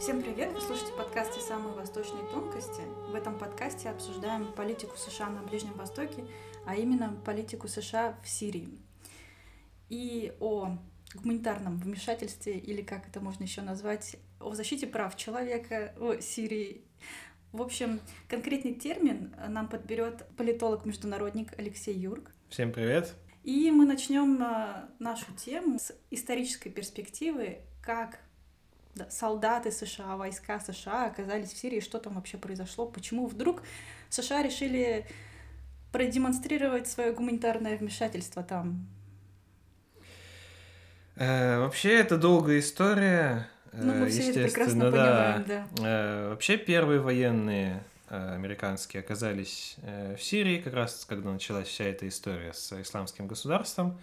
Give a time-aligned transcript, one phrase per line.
[0.00, 0.54] Всем привет!
[0.54, 2.80] Вы слушаете подкаст «Те самые восточные тонкости».
[3.10, 6.24] В этом подкасте обсуждаем политику США на Ближнем Востоке,
[6.64, 8.78] а именно политику США в Сирии.
[9.90, 10.78] И о
[11.12, 16.82] гуманитарном вмешательстве, или как это можно еще назвать, о защите прав человека, о Сирии.
[17.52, 22.30] В общем, конкретный термин нам подберет политолог-международник Алексей Юрк.
[22.48, 23.14] Всем привет!
[23.44, 28.20] И мы начнем а, нашу тему с исторической перспективы, как
[29.08, 33.62] солдаты США, войска США оказались в Сирии, что там вообще произошло, почему вдруг
[34.08, 35.06] США решили
[35.92, 38.86] продемонстрировать свое гуманитарное вмешательство там.
[41.16, 43.48] Э, вообще это долгая история.
[43.72, 45.42] Ну, мы все это прекрасно да.
[45.42, 45.44] понимаем,
[45.76, 45.86] да.
[45.86, 51.84] Э, вообще первые военные э, американские оказались э, в Сирии, как раз когда началась вся
[51.84, 53.98] эта история с исламским государством.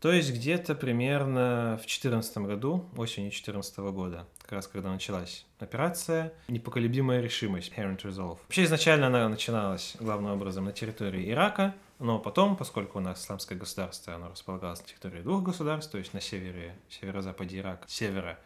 [0.00, 6.32] То есть где-то примерно в 2014 году, осенью 2014 года, как раз когда началась операция
[6.48, 8.38] «Непоколебимая решимость» Parent Resolve.
[8.44, 13.58] Вообще изначально она начиналась главным образом на территории Ирака, но потом, поскольку у нас исламское
[13.58, 18.38] государство, оно располагалось на территории двух государств, то есть на севере, северо-западе Ирака, севера,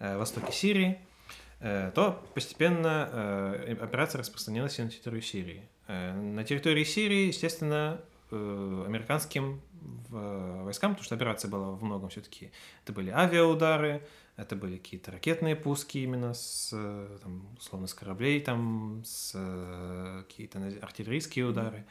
[0.00, 0.98] э, востоке Сирии,
[1.60, 5.62] э, то постепенно э, операция распространилась и на территорию Сирии.
[5.86, 7.98] Э, на территории Сирии, естественно,
[8.30, 9.62] э, американским
[10.08, 12.50] войскам, потому что операция была во многом все-таки.
[12.84, 16.70] Это были авиаудары, это были какие-то ракетные пуски именно с,
[17.22, 19.32] там, условно, с кораблей, там, с
[20.28, 21.84] какие-то артиллерийские удары.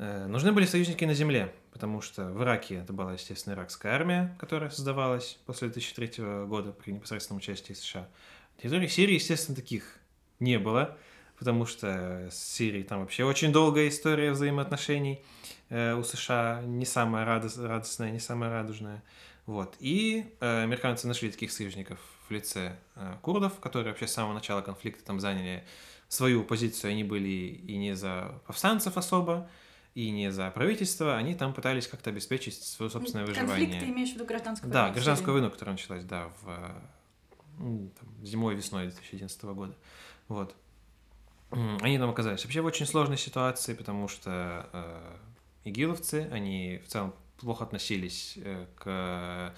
[0.00, 4.34] Э, нужны были союзники на земле, потому что в Ираке это была, естественно, иракская армия,
[4.40, 8.08] которая создавалась после 2003 года при непосредственном участии США.
[8.56, 9.98] На территории Сирии, естественно, таких
[10.38, 10.96] не было,
[11.38, 17.24] потому что с Сирией там вообще очень долгая история взаимоотношений э, у США, не самая
[17.24, 19.02] радостная, не самая радужная.
[19.46, 19.76] Вот.
[19.78, 21.98] И э, американцы нашли таких союзников
[22.28, 22.76] в лице
[23.22, 25.64] курдов, которые вообще с самого начала конфликта там заняли
[26.10, 29.48] свою позицию, они были и не за повстанцев особо,
[29.94, 33.56] и не за правительство, они там пытались как-то обеспечить свое собственное выживание.
[33.56, 36.82] Конфликт, ты имеешь в виду гражданскую Да, гражданскую войну, которая началась, да, в
[37.58, 39.76] там, зимой, весной 2011 года.
[40.28, 40.54] Вот.
[41.50, 45.16] Они там оказались вообще в очень сложной ситуации, потому что э,
[45.64, 49.54] игиловцы, они в целом плохо относились э, к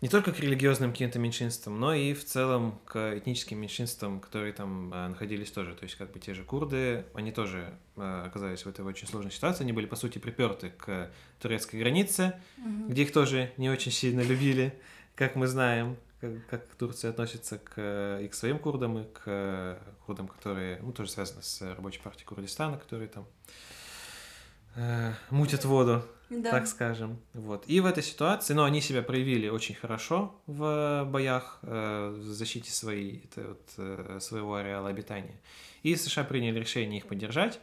[0.00, 4.92] не только к религиозным каким-то меньшинствам, но и в целом к этническим меньшинствам, которые там
[4.92, 5.74] э, находились тоже.
[5.74, 9.32] То есть как бы те же курды, они тоже э, оказались в этой очень сложной
[9.32, 9.64] ситуации.
[9.64, 11.10] Они были, по сути, приперты к
[11.40, 12.88] турецкой границе, mm-hmm.
[12.88, 14.78] где их тоже не очень сильно любили,
[15.14, 20.28] как мы знаем, как, как Турция относится к, и к своим курдам, и к курдам,
[20.28, 23.26] которые, ну, тоже связаны с рабочей партией Курдистана, которые там
[24.76, 26.04] э, мутят воду
[26.42, 26.50] да.
[26.50, 27.20] так скажем.
[27.32, 27.64] Вот.
[27.66, 32.70] И в этой ситуации, ну, они себя проявили очень хорошо в боях, э, в защите
[32.70, 35.40] своей, это вот, э, своего ареала обитания.
[35.82, 37.60] И США приняли решение их поддержать.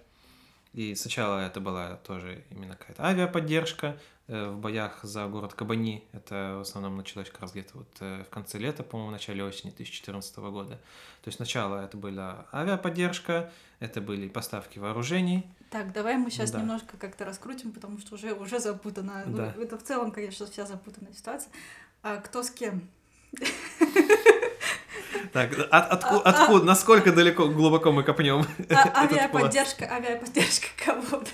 [0.73, 3.97] И сначала это была тоже именно какая-то авиаподдержка
[4.31, 6.03] в боях за город Кабани.
[6.13, 9.43] Это в основном началось как раз где-то вот э, в конце лета, по-моему, в начале
[9.43, 10.75] осени 2014 года.
[10.75, 15.45] То есть сначала это была авиаподдержка, это были поставки вооружений.
[15.69, 16.59] Так, давай мы сейчас да.
[16.59, 19.23] немножко как-то раскрутим, потому что уже, уже запутано.
[19.25, 19.53] Ну, да.
[19.55, 21.51] Ну, это в целом, конечно, вся запутанная ситуация.
[22.01, 22.89] А кто с кем?
[25.31, 28.45] Так, от, от, а, откуда, а, насколько далеко, глубоко мы копнем?
[28.69, 31.31] А, авиаподдержка, авиаподдержка кого-то.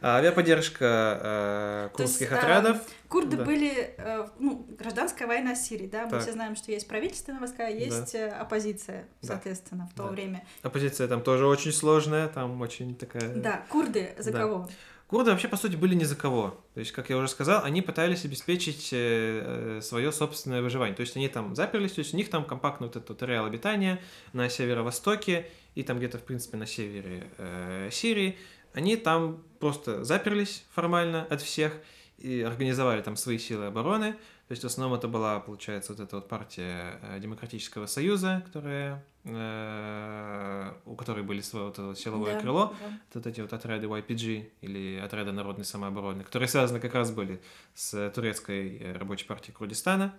[0.00, 2.76] А, авиаподдержка э, курдских есть, отрядов.
[2.78, 3.44] Э, курды да.
[3.44, 6.22] были, э, ну, гражданская война в Сирии, да, мы так.
[6.22, 8.18] все знаем, что есть правительственные войска, а есть да.
[8.18, 9.92] Э, оппозиция, соответственно, да.
[9.92, 10.10] в то да.
[10.10, 10.44] время.
[10.62, 13.34] Оппозиция там тоже очень сложная, там очень такая...
[13.34, 14.38] Да, курды за да.
[14.40, 14.68] кого?
[15.08, 16.62] Курды вообще, по сути, были ни за кого.
[16.74, 20.94] То есть, как я уже сказал, они пытались обеспечить э, свое собственное выживание.
[20.94, 24.02] То есть, они там заперлись, то есть, у них там компактный вот этот ареал обитания
[24.34, 28.36] на северо-востоке и там где-то, в принципе, на севере э, Сирии.
[28.74, 31.72] Они там просто заперлись формально от всех
[32.18, 34.14] и организовали там свои силы обороны.
[34.48, 39.04] То есть в основном это была, получается, вот эта вот партия э, Демократического Союза, которая,
[39.24, 42.98] э, у которой были свое вот это силовое да, крыло, да.
[43.12, 47.42] вот эти вот отряды YPG или отряды народной самообороны, которые связаны как раз были
[47.74, 50.14] с турецкой э, рабочей партией Курдистана.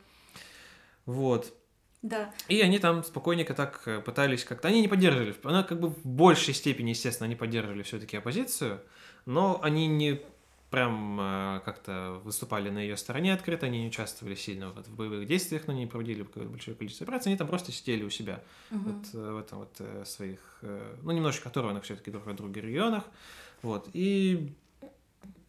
[1.08, 1.52] Вот.
[2.04, 2.32] Да.
[2.50, 4.68] И они там спокойненько так э, пытались как-то...
[4.68, 8.80] Они не поддерживали, она как бы в большей степени, естественно, они поддерживали все-таки оппозицию,
[9.26, 10.22] но они не
[10.70, 15.28] прям э, как-то выступали на ее стороне открыто, они не участвовали сильно вот, в боевых
[15.28, 18.90] действиях, но не проводили большое количество операций, они там просто сидели у себя угу.
[18.90, 20.40] вот э, в этом вот э, своих,
[21.02, 23.04] ну, немножечко оторванных все-таки друг от друга регионах,
[23.62, 24.54] вот, и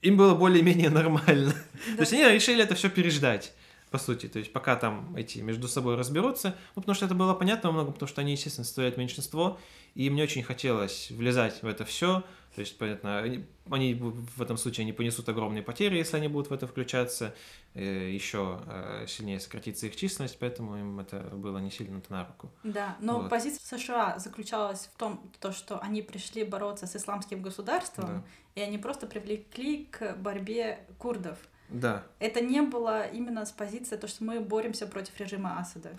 [0.03, 1.53] им было более-менее нормально.
[1.91, 1.97] Да.
[1.97, 3.53] То есть они решили это все переждать.
[3.91, 4.29] по сути.
[4.29, 7.73] То есть пока там эти между собой разберутся, ну, потому что это было понятно во
[7.73, 9.59] многом, потому что они, естественно, стоят меньшинство,
[9.95, 12.23] и мне очень хотелось влезать в это все.
[12.55, 16.51] То есть, понятно, они, они в этом случае не понесут огромные потери, если они будут
[16.51, 17.35] в это включаться,
[17.75, 22.51] э, еще э, сильнее сократится их численность, поэтому им это было не сильно на руку.
[22.65, 23.31] Да, но вот.
[23.31, 28.25] позиция США заключалась в том, то, что они пришли бороться с исламским государством, да.
[28.57, 31.39] и они просто привлекли к борьбе курдов.
[31.69, 32.05] Да.
[32.19, 35.99] Это не было именно с позиции, то, что мы боремся против режима Асада.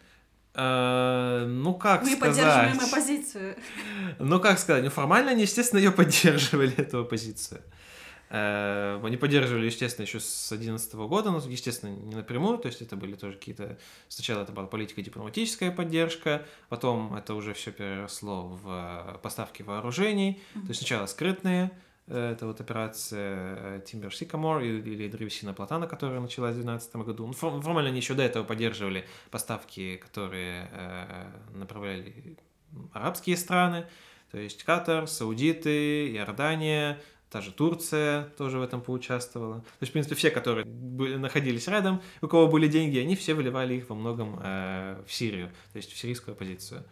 [0.54, 2.20] А, ну, как мы сказать?
[2.20, 3.56] Мы поддерживаем оппозицию.
[4.20, 4.84] Ну, как сказать?
[4.84, 7.62] Ну, формально они, естественно, ее поддерживали, эту оппозицию.
[8.30, 12.96] Э, они поддерживали, естественно, еще с 2011 года, но, естественно, не напрямую, то есть это
[12.96, 13.78] были тоже какие-то...
[14.08, 20.70] Сначала это была политика дипломатическая поддержка, потом это уже все переросло в поставки вооружений, то
[20.70, 26.56] есть сначала скрытные, Э, это вот операция э, Timber Sycamore или древесина Платана, которая началась
[26.56, 27.28] в 2012 году.
[27.28, 32.38] Ну, формально они еще до этого поддерживали поставки, которые э, направляли
[32.94, 33.86] арабские страны,
[34.32, 39.60] то есть Катар, Саудиты, Иордания, та же Турция тоже в этом поучаствовала.
[39.62, 43.34] То есть, в принципе, все, которые были, находились рядом, у кого были деньги, они все
[43.34, 46.84] выливали их во многом э, в Сирию, то есть в сирийскую оппозицию.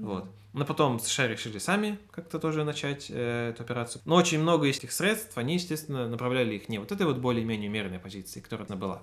[0.00, 0.28] Вот.
[0.52, 4.02] Но потом США решили сами как-то тоже начать э, эту операцию.
[4.04, 7.70] Но очень много из этих средств, они, естественно, направляли их не вот этой вот более-менее
[7.70, 9.02] умеренной позиции, которая она была.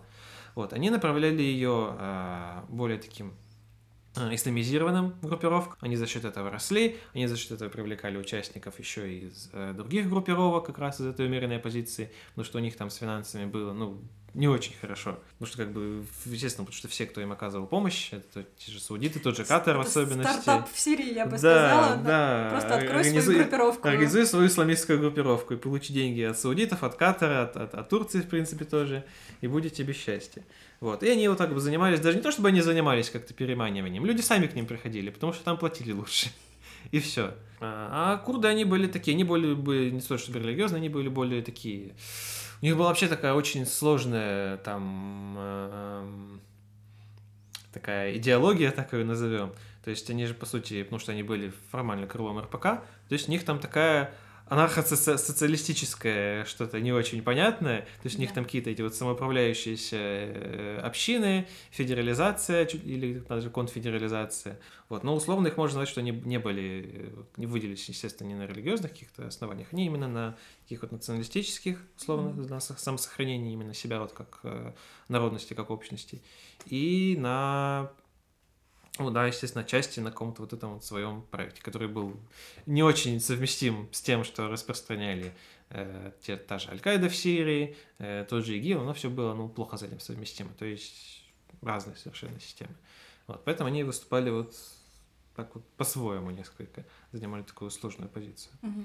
[0.56, 0.74] Вот.
[0.74, 3.34] Они направляли ее э, более таким
[4.18, 5.78] э, исламизированным группировкам.
[5.80, 10.10] Они за счет этого росли, они за счет этого привлекали участников еще из э, других
[10.10, 13.72] группировок, как раз из этой умеренной позиции, потому что у них там с финансами было,
[13.72, 14.02] ну,
[14.38, 15.19] не очень хорошо.
[15.34, 18.80] Потому что, как бы, естественно, потому что все, кто им оказывал помощь, это те же
[18.80, 20.31] саудиты, тот же Катар в особенности.
[20.31, 21.95] Стартап в Сирии, я бы да, сказала.
[21.98, 23.88] Да, Просто открой Организуй, свою группировку.
[23.88, 28.22] Организуй свою исламистскую группировку и получи деньги от саудитов, от Катара, от, от, от Турции,
[28.22, 29.06] в принципе, тоже,
[29.42, 30.45] и будет тебе счастье.
[30.81, 31.01] Вот.
[31.01, 34.22] И они вот так бы занимались, даже не то, чтобы они занимались как-то переманиванием, люди
[34.22, 36.30] сами к ним приходили, потому что там платили лучше.
[36.92, 37.34] И все.
[37.60, 41.10] А, а курды, они были такие, они были, были не то чтобы религиозные, они были
[41.10, 41.95] более такие
[42.62, 46.38] у них была вообще такая очень сложная там э,
[47.71, 49.54] такая идеология, так ее назовем.
[49.83, 53.30] То есть они же, по сути, потому что они были формально крылом РПК, то есть
[53.30, 54.13] у них там такая
[54.50, 57.82] анархо-социалистическое что-то не очень понятное.
[57.82, 64.60] То есть у них там какие-то эти вот самоуправляющиеся э, общины, федерализация или даже конфедерализация.
[64.90, 65.04] Вот.
[65.04, 68.48] Но условно их можно назвать, что они не были, э, не выделились, естественно, не на
[68.48, 72.50] религиозных каких-то основаниях, они именно на таких вот националистических, условно, mm-hmm.
[72.50, 74.74] на самосохранении именно себя вот как э,
[75.10, 76.22] народности, как общности.
[76.66, 77.92] И на
[79.00, 82.18] ну да, естественно, части на каком-то вот этом вот своем проекте, который был
[82.66, 85.34] не очень совместим с тем, что распространяли
[85.70, 89.50] э, те, та же Аль-Каида в Сирии, э, тот же ИГИЛ, но все было, ну,
[89.50, 91.24] плохо с этим совместимо, то есть
[91.62, 92.76] разные совершенно системы.
[93.28, 94.56] Вот, поэтому они выступали вот
[95.38, 98.52] так вот по-своему несколько, занимали такую сложную позицию.
[98.64, 98.84] Угу.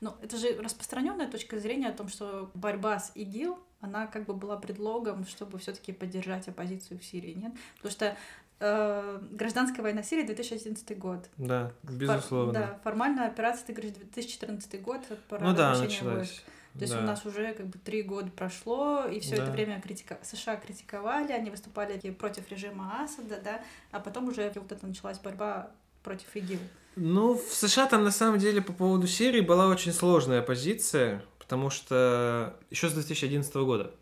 [0.00, 4.34] Ну, это же распространенная точка зрения о том, что борьба с ИГИЛ, она как бы
[4.34, 7.52] была предлогом, чтобы все-таки поддержать оппозицию в Сирии, нет?
[7.76, 8.16] Потому что
[8.60, 11.28] э, гражданская война Сирии 2011 год.
[11.36, 12.52] Да, безусловно.
[12.52, 15.00] Фор, да, формальная операция, ты говоришь, 2014 год.
[15.30, 16.16] Ну да, началась.
[16.16, 16.42] Войск.
[16.74, 17.00] То есть да.
[17.00, 19.44] у нас уже как бы три года прошло, и все да.
[19.44, 20.18] это время критика...
[20.22, 25.70] США критиковали, они выступали против режима Асада, да, а потом уже вот это началась борьба
[26.04, 26.60] против ИГИЛ.
[26.94, 31.70] Ну, в США там на самом деле по поводу Сирии была очень сложная позиция, потому
[31.70, 33.92] что еще с 2011 года.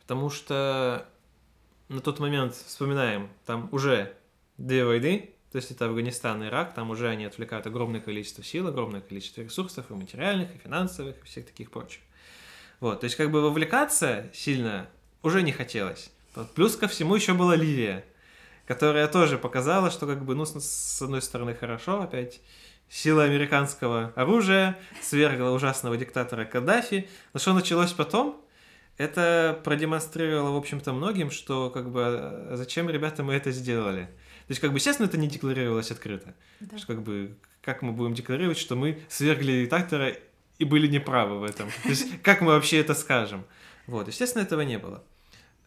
[0.00, 1.08] Потому что
[1.88, 4.12] на тот момент, вспоминаем, там уже
[4.58, 8.66] две войны, то есть это Афганистан и Ирак, там уже они отвлекают огромное количество сил,
[8.66, 12.00] огромное количество ресурсов, и материальных, и финансовых, и всех таких прочих.
[12.80, 14.88] Вот, то есть как бы вовлекаться сильно
[15.22, 16.10] уже не хотелось.
[16.54, 18.04] Плюс ко всему еще была Ливия,
[18.66, 22.40] которая тоже показала, что как бы, ну, с одной стороны хорошо, опять
[22.88, 28.40] сила американского оружия свергла ужасного диктатора Каддафи, но что началось потом,
[28.98, 34.04] это продемонстрировало, в общем-то, многим, что как бы а зачем, ребята, мы это сделали.
[34.46, 36.34] То есть, как бы, естественно, это не декларировалось открыто.
[36.60, 36.78] Да.
[36.78, 40.14] Что, как бы, как мы будем декларировать, что мы свергли диктатора
[40.58, 41.68] и были неправы в этом?
[41.82, 43.44] То есть, как мы вообще это скажем?
[43.86, 45.02] Вот, естественно, этого не было.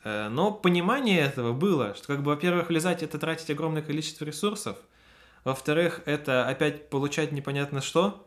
[0.04, 4.78] Э, но понимание этого было, что, как бы, во-первых, влезать это тратить огромное количество ресурсов,
[5.44, 8.26] во-вторых, это опять получать непонятно что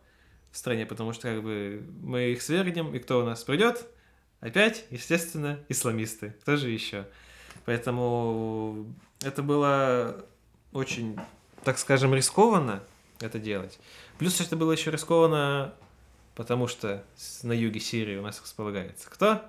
[0.50, 3.86] в стране, потому что, как бы, мы их свергнем, и кто у нас придет–
[4.42, 6.34] Опять, естественно, исламисты.
[6.42, 7.06] Кто же еще?
[7.64, 10.26] Поэтому это было
[10.72, 11.16] очень,
[11.62, 12.82] так скажем, рискованно
[13.20, 13.78] это делать.
[14.18, 15.72] Плюс это было еще рискованно,
[16.34, 17.04] потому что
[17.44, 19.40] на юге Сирии у нас располагается кто?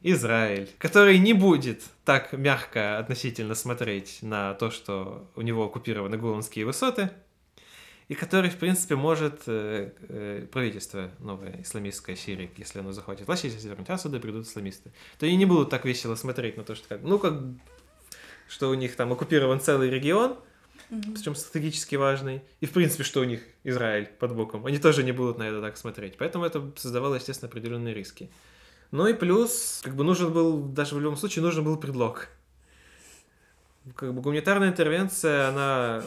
[0.00, 6.66] Израиль, который не будет так мягко относительно смотреть на то, что у него оккупированы Голландские
[6.66, 7.10] высоты,
[8.08, 13.44] и который, в принципе, может э, э, правительство новое исламистское Сирии, если оно захватит власть,
[13.44, 16.88] если вернуть сюда придут исламисты, то они не будут так весело смотреть на то, что
[16.88, 17.34] как, ну, как,
[18.48, 20.38] что у них там оккупирован целый регион,
[20.88, 21.14] mm-hmm.
[21.14, 25.12] причем стратегически важный, и, в принципе, что у них Израиль под боком, они тоже не
[25.12, 28.30] будут на это так смотреть, поэтому это создавало, естественно, определенные риски.
[28.90, 32.28] Ну и плюс, как бы нужен был, даже в любом случае, нужен был предлог.
[33.94, 36.04] Как бы гуманитарная интервенция, она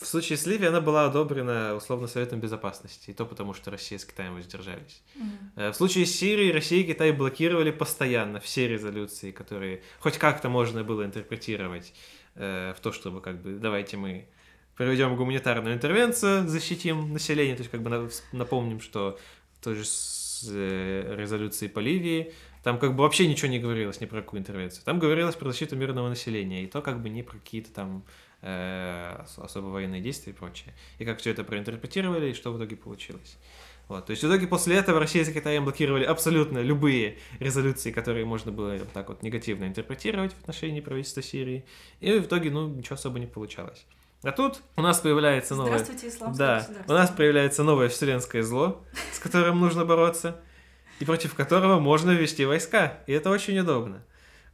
[0.00, 3.98] в случае с Ливией она была одобрена условно Советом Безопасности, и то потому, что Россия
[3.98, 5.02] с Китаем воздержались.
[5.16, 5.72] Mm-hmm.
[5.72, 10.84] В случае с Сирией Россия и Китай блокировали постоянно все резолюции, которые хоть как-то можно
[10.84, 11.94] было интерпретировать
[12.34, 14.28] э, в то, чтобы как бы давайте мы
[14.76, 19.18] проведем гуманитарную интервенцию, защитим население, то есть как бы напомним, что
[19.62, 24.20] тоже с э, резолюцией по Ливии там как бы вообще ничего не говорилось ни про
[24.20, 24.84] какую интервенцию.
[24.84, 28.04] Там говорилось про защиту мирного населения, и то как бы не про какие-то там
[28.42, 30.74] особо военные действия и прочее.
[30.98, 33.36] И как все это проинтерпретировали, и что в итоге получилось.
[33.88, 34.06] Вот.
[34.06, 38.50] То есть в итоге после этого Россия с Китаем блокировали абсолютно любые резолюции, которые можно
[38.50, 41.64] было вот так вот негативно интерпретировать в отношении правительства Сирии.
[42.00, 43.86] И в итоге, ну, ничего особо не получалось.
[44.22, 45.78] А тут у нас появляется новое...
[45.78, 50.40] Здравствуйте, исламское Да, у нас появляется новое вселенское зло, с которым нужно бороться,
[50.98, 52.98] и против которого можно ввести войска.
[53.06, 54.02] И это очень удобно.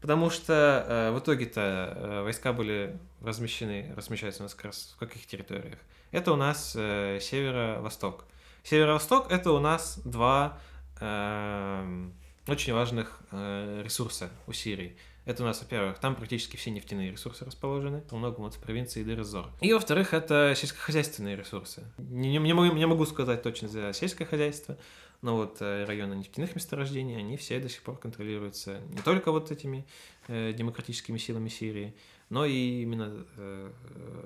[0.03, 4.99] Потому что э, в итоге-то э, войска были размещены, размещаются у нас как раз в
[4.99, 5.79] каких территориях?
[6.11, 8.25] Это у нас э, северо-восток.
[8.65, 10.59] Северо-восток это у нас два
[11.01, 12.11] э,
[12.49, 14.97] очень важных э, ресурса у Сирии.
[15.25, 19.05] Это у нас, во-первых, там практически все нефтяные ресурсы расположены, во многом вот в провинции
[19.05, 19.51] Дерезор.
[19.61, 21.85] И, во-вторых, это сельскохозяйственные ресурсы.
[21.99, 24.77] Не, не, не, могу, не могу сказать точно за сельское хозяйство,
[25.23, 29.51] но вот э, районы нефтяных месторождений, они все до сих пор контролируются не только вот
[29.53, 29.87] этими
[30.27, 31.95] э, демократическими силами Сирии,
[32.29, 33.71] но и именно э,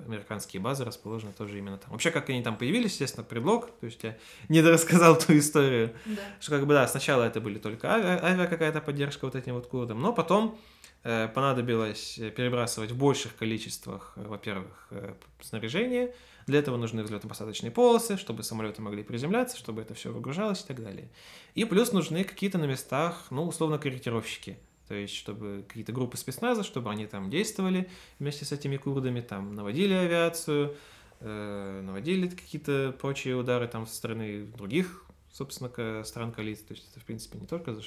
[0.07, 1.91] американские базы расположены тоже именно там.
[1.91, 4.17] Вообще, как они там появились, естественно, предлог, то есть я
[4.49, 6.21] не дорассказал ту историю, да.
[6.39, 9.67] что как бы, да, сначала это были только авиа, авиа какая-то поддержка вот этим вот
[9.67, 10.59] курдам, но потом
[11.03, 16.13] понадобилось перебрасывать в больших количествах, э, во-первых, э, снаряжение,
[16.47, 20.81] для этого нужны взлетно-посадочные полосы, чтобы самолеты могли приземляться, чтобы это все выгружалось и так
[20.81, 21.09] далее.
[21.55, 24.57] И плюс нужны какие-то на местах, ну, условно, корректировщики.
[24.87, 27.89] То есть, чтобы какие-то группы спецназа, чтобы они там действовали
[28.19, 30.75] вместе с этими курдами, там наводили авиацию,
[31.19, 36.63] э, наводили какие-то прочие удары там со стороны других, собственно, стран коалиции.
[36.63, 37.77] То есть, это, в принципе, не только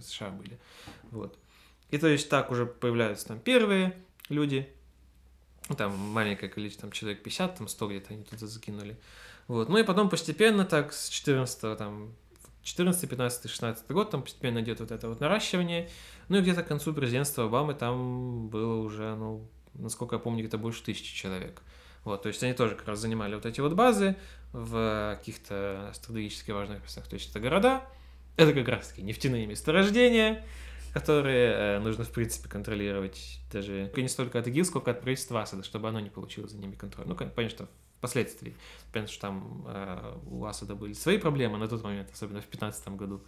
[0.00, 0.58] США были.
[1.10, 1.38] Вот.
[1.90, 3.96] И то есть, так уже появляются там первые
[4.28, 4.68] люди,
[5.68, 8.96] ну, там маленькое количество, там человек 50, там 100 где-то они туда закинули.
[9.48, 9.68] Вот.
[9.68, 12.12] Ну и потом постепенно так с 14 там
[12.62, 15.88] 14, 15, 16 год там постепенно идет вот это вот наращивание.
[16.28, 20.58] Ну и где-то к концу президентства Обамы там было уже, ну, насколько я помню, где-то
[20.58, 21.62] больше тысячи человек.
[22.02, 24.16] Вот, то есть они тоже как раз занимали вот эти вот базы
[24.52, 27.06] в каких-то стратегически важных местах.
[27.06, 27.84] То есть это города,
[28.36, 30.44] это как раз таки нефтяные месторождения,
[30.96, 35.62] которые э, нужно, в принципе, контролировать даже не столько от ИГИЛ, сколько от правительства Асада,
[35.62, 37.06] чтобы оно не получило за ними контроль.
[37.06, 38.56] Ну, понятно, что впоследствии.
[38.94, 42.88] Понятно, что там э, у Асада были свои проблемы на тот момент, особенно в 2015
[42.96, 43.20] году.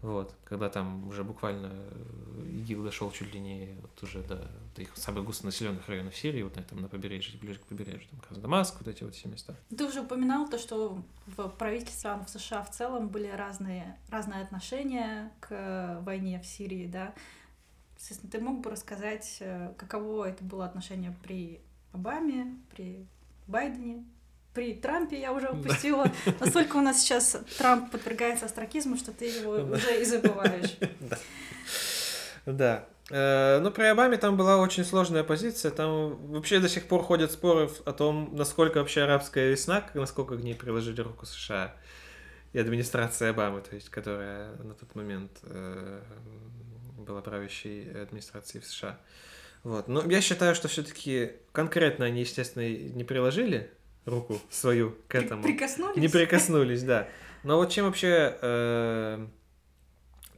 [0.00, 4.82] Вот, когда там уже буквально э, ИГИЛ дошел чуть ли не вот уже до, до
[4.82, 8.30] их самых густонаселенных районов Сирии, вот на этом на побережье, ближе к побережью, там как
[8.30, 9.54] раз Дамаск, вот эти вот все места.
[9.76, 15.32] Ты уже упоминал то, что в правительстве в США в целом были разные, разные отношения
[15.40, 17.14] к войне в Сирии, да?
[17.96, 21.60] Естественно, ты мог бы рассказать, э, каково это было отношение при
[21.92, 23.06] Обаме, при
[23.46, 24.04] Байдене
[24.54, 26.10] при Трампе я уже упустила.
[26.40, 30.76] Настолько у нас сейчас Трамп подвергается астракизму, что ты его уже и забываешь.
[32.44, 32.86] Да.
[33.10, 35.70] Э, ну, при Обаме там была очень сложная позиция.
[35.70, 40.42] Там вообще до сих пор ходят споры о том, насколько вообще арабская весна, насколько к
[40.42, 41.74] ней приложили руку США
[42.52, 46.00] и администрация Обамы, то есть, которая на тот момент э,
[46.98, 48.98] была правящей администрацией в США.
[49.62, 49.88] Вот.
[49.88, 53.70] Но я считаю, что все-таки конкретно они, естественно, не приложили
[54.04, 55.42] руку свою к этому.
[55.42, 55.96] Прикоснулись?
[55.96, 57.08] Не прикоснулись, да.
[57.42, 59.26] Но вот чем вообще, э,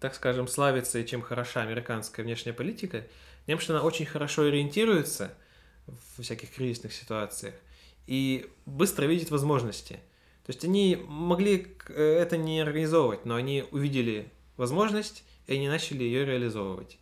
[0.01, 3.07] так скажем, славится и чем хороша американская внешняя политика,
[3.47, 5.35] тем, что она очень хорошо ориентируется
[5.87, 7.55] в всяких кризисных ситуациях
[8.07, 9.95] и быстро видит возможности.
[10.47, 16.05] То есть они могли э, это не организовывать, но они увидели возможность, и они начали
[16.05, 16.99] ее реализовывать.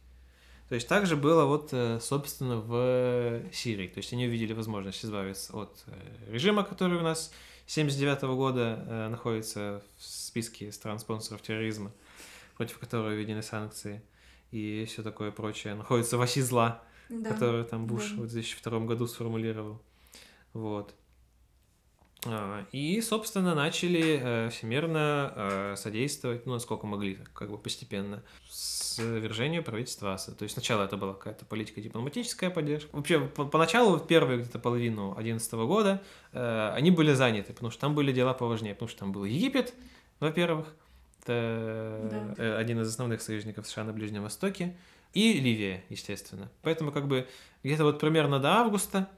[0.72, 3.88] То есть также было вот, э, собственно, в Сирии.
[3.88, 5.92] То есть они увидели возможность избавиться от э,
[6.32, 7.30] режима, который у нас
[7.66, 11.92] с 79 года э, находится в списке стран-спонсоров терроризма.
[12.56, 14.00] против которого введены санкции
[14.50, 17.28] и все такое прочее, находится в оси зла, да.
[17.28, 18.22] которую там Буш да.
[18.22, 19.78] в 2002 году сформулировал.
[20.54, 20.94] Вот.
[22.26, 29.64] А, и, собственно, начали э, всемирно э, содействовать, ну, насколько могли, как бы постепенно, свержению
[29.64, 30.32] правительства Аса.
[30.32, 32.94] То есть сначала это была какая-то политика дипломатическая поддержка.
[32.94, 36.02] Вообще, по поначалу, в первую где-то половину 2011 года,
[36.32, 39.74] э, они были заняты, потому что там были дела поважнее, потому что там был Египет,
[40.20, 40.68] во-первых,
[41.24, 42.58] это да.
[42.58, 44.76] один из основных союзников США на Ближнем Востоке,
[45.12, 46.50] и Ливия, естественно.
[46.62, 47.26] Поэтому как бы
[47.62, 49.08] где-то вот примерно до августа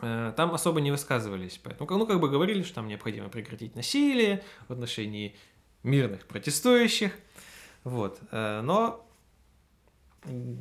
[0.00, 1.60] там особо не высказывались.
[1.62, 5.36] Поэтому, ну, как бы говорили, что там необходимо прекратить насилие в отношении
[5.84, 7.12] мирных протестующих.
[7.84, 8.18] Вот.
[8.32, 9.06] Э, но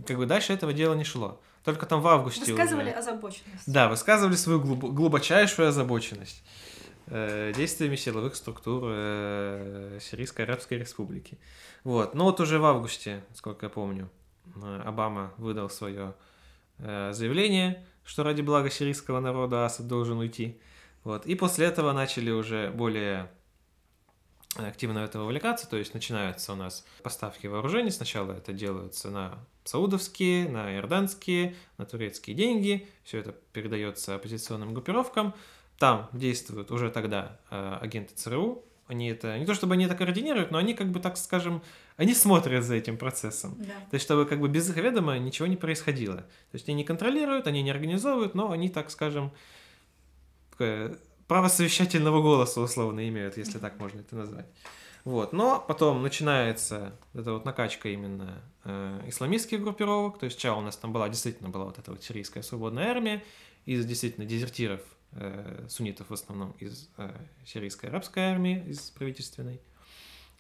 [0.06, 1.42] как бы дальше этого дела не шло.
[1.64, 3.00] Только там в августе Высказывали уже...
[3.00, 3.64] озабоченность.
[3.66, 4.84] Да, высказывали свою глуб...
[4.84, 6.44] глубочайшую озабоченность
[7.08, 8.84] э, действиями силовых структур
[10.02, 11.40] Сирийской Арабской Республики.
[11.86, 12.14] Вот.
[12.14, 14.10] Но вот уже в августе, сколько я помню,
[14.84, 16.14] Обама выдал свое
[16.78, 20.60] заявление, что ради блага сирийского народа Асад должен уйти.
[21.04, 21.26] Вот.
[21.26, 23.30] И после этого начали уже более
[24.56, 29.40] активно в это вовлекаться, то есть начинаются у нас поставки вооружений, сначала это делаются на
[29.64, 35.34] саудовские, на иорданские, на турецкие деньги, все это передается оппозиционным группировкам,
[35.80, 40.52] там действуют уже тогда э, агенты ЦРУ, они это, не то чтобы они это координируют,
[40.52, 41.62] но они как бы, так скажем,
[41.96, 43.56] они смотрят за этим процессом.
[43.60, 43.74] Да.
[43.90, 46.18] То есть, чтобы как бы без их ведома ничего не происходило.
[46.18, 49.32] То есть, они не контролируют, они не организовывают, но они, так скажем,
[50.52, 50.98] такое
[51.28, 54.46] право совещательного голоса условно имеют, если так можно это назвать.
[55.06, 55.34] Вот.
[55.34, 60.20] Но потом начинается эта вот накачка именно э, исламистских группировок.
[60.20, 63.24] То есть, сначала у нас там была действительно была вот эта вот сирийская свободная армия
[63.66, 64.82] из действительно дезертиров
[65.70, 67.14] суннитов в основном из э,
[67.46, 69.62] сирийской арабской армии, из правительственной.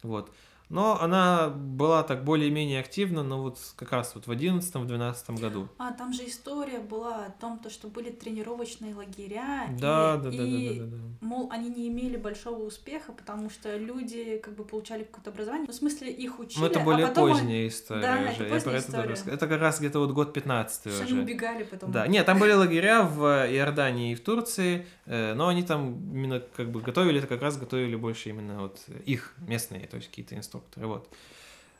[0.01, 0.33] Вот.
[0.69, 5.67] Но она была так более-менее активна, но вот как раз вот в 11-12 году.
[5.77, 9.67] А, там же история была о том, то, что были тренировочные лагеря.
[9.79, 11.03] Да, и, да, да, и, да, да, да, да.
[11.21, 15.67] Мол, они не имели большого успеха, потому что люди как бы получали какое-то образование.
[15.67, 17.29] Ну, в смысле, их учили, Ну, это более а потом...
[17.31, 18.43] поздняя история да, уже.
[18.43, 19.13] Это, поздняя история.
[19.13, 21.13] это, это как раз где-то вот год 15 что уже.
[21.13, 21.91] они убегали потом.
[21.91, 26.39] Да, нет, там были лагеря в Иордании и в Турции, э, но они там именно
[26.39, 30.35] как бы готовили, это как раз готовили больше именно вот их местные, то есть какие-то
[30.53, 31.13] инструкторы, вот.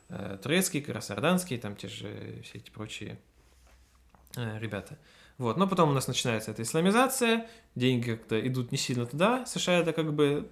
[0.08, 3.18] Э, турецкий, иорданский, там те же все эти прочие
[4.36, 4.98] э, ребята.
[5.38, 9.80] Вот, но потом у нас начинается эта исламизация, деньги как-то идут не сильно туда, США
[9.80, 10.48] это как бы,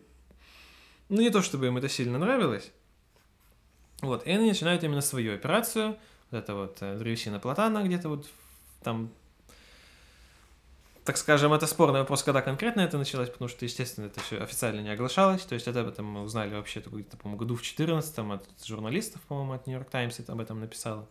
[1.09, 2.73] ну не то чтобы им это сильно нравилось,
[4.01, 5.97] вот, и они начинают именно свою операцию,
[6.31, 8.29] вот это вот э, древесина Платана где-то вот
[8.83, 9.13] там
[11.05, 14.81] так скажем, это спорный вопрос, когда конкретно это началось, потому что, естественно, это все официально
[14.81, 15.43] не оглашалось.
[15.43, 19.53] То есть об этом мы узнали вообще где-то, по-моему, году в 14 от журналистов, по-моему,
[19.55, 21.09] от Нью-Йорк Таймс об этом написала.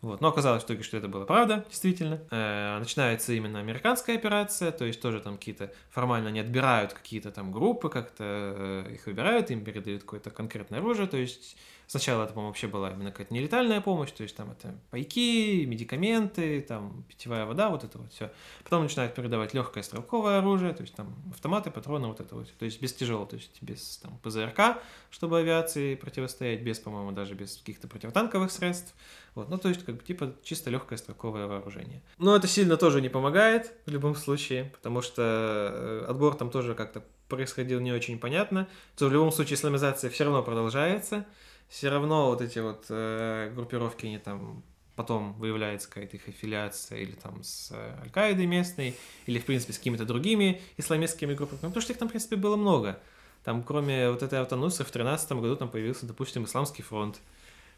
[0.00, 0.20] Вот.
[0.20, 2.20] Но оказалось в итоге, что это было правда, действительно.
[2.30, 7.52] Э, начинается именно американская операция, то есть тоже там какие-то формально не отбирают какие-то там
[7.52, 12.50] группы, как-то э, их выбирают, им передают какое-то конкретное оружие, то есть Сначала это, по-моему,
[12.50, 17.68] вообще была именно какая-то нелетальная помощь, то есть там это пайки, медикаменты, там питьевая вода,
[17.68, 18.32] вот это вот все.
[18.64, 22.52] Потом начинают передавать легкое стрелковое оружие, то есть там автоматы, патроны, вот это вот.
[22.58, 24.78] То есть без тяжелого, то есть без там ПЗРК,
[25.10, 28.94] чтобы авиации противостоять, без, по-моему, даже без каких-то противотанковых средств.
[29.34, 32.02] Вот, ну, то есть, как бы, типа, чисто легкое стрелковое вооружение.
[32.18, 36.74] Но это сильно тоже не помогает в любом случае, потому что э, отбор там тоже
[36.74, 38.68] как-то происходил не очень понятно.
[38.96, 41.26] То в любом случае исламизация все равно продолжается
[41.68, 44.62] все равно вот эти вот э, группировки, они там
[44.96, 48.96] потом выявляется какая-то их аффилиация или там с э, Аль-Каидой местной,
[49.26, 52.56] или, в принципе, с какими-то другими исламистскими группами, потому что их там, в принципе, было
[52.56, 53.00] много.
[53.42, 57.20] Там, кроме вот этой автонусы, в 2013 году там появился, допустим, Исламский фронт,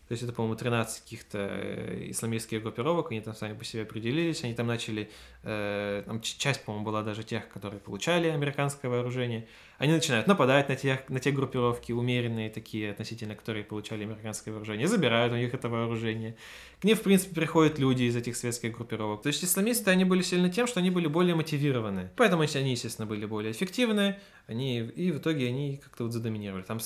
[0.09, 4.45] то есть это, по-моему, 13 каких-то э, исламистских группировок, они там сами по себе определились,
[4.45, 5.11] они там начали,
[5.43, 10.77] э, там часть, по-моему, была даже тех, которые получали американское вооружение, они начинают нападать на,
[10.77, 15.69] тех, на те группировки, умеренные такие относительно, которые получали американское вооружение, забирают у них это
[15.69, 16.37] вооружение.
[16.81, 19.23] К ним, в принципе, приходят люди из этих светских группировок.
[19.23, 22.11] То есть исламисты, они были сильны тем, что они были более мотивированы.
[22.15, 26.63] Поэтому они, естественно, были более эффективны, они, и в итоге они как-то вот задоминировали.
[26.63, 26.79] Там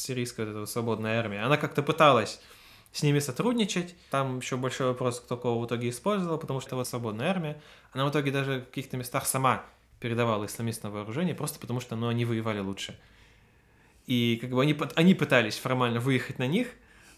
[0.00, 2.40] сирийская вот эта свободная армия, она как-то пыталась
[2.92, 3.94] с ними сотрудничать.
[4.10, 7.60] Там еще большой вопрос, кто кого в итоге использовал, потому что вот свободная армия,
[7.92, 9.64] она в итоге даже в каких-то местах сама
[10.00, 12.98] передавала исламистное вооружение, просто потому что ну, они воевали лучше.
[14.06, 16.68] И как бы они, они пытались формально выехать на них,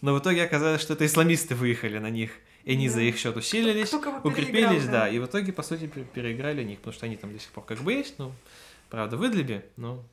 [0.01, 2.31] но в итоге оказалось, что это исламисты выехали на них,
[2.65, 2.95] и они да.
[2.95, 4.91] за их счет усилились, кто, кто укрепились, да.
[4.91, 7.63] да, и в итоге, по сути, переиграли них, потому что они там до сих пор
[7.63, 8.33] как бы есть, ну,
[8.89, 10.03] правда, в Идлибе, но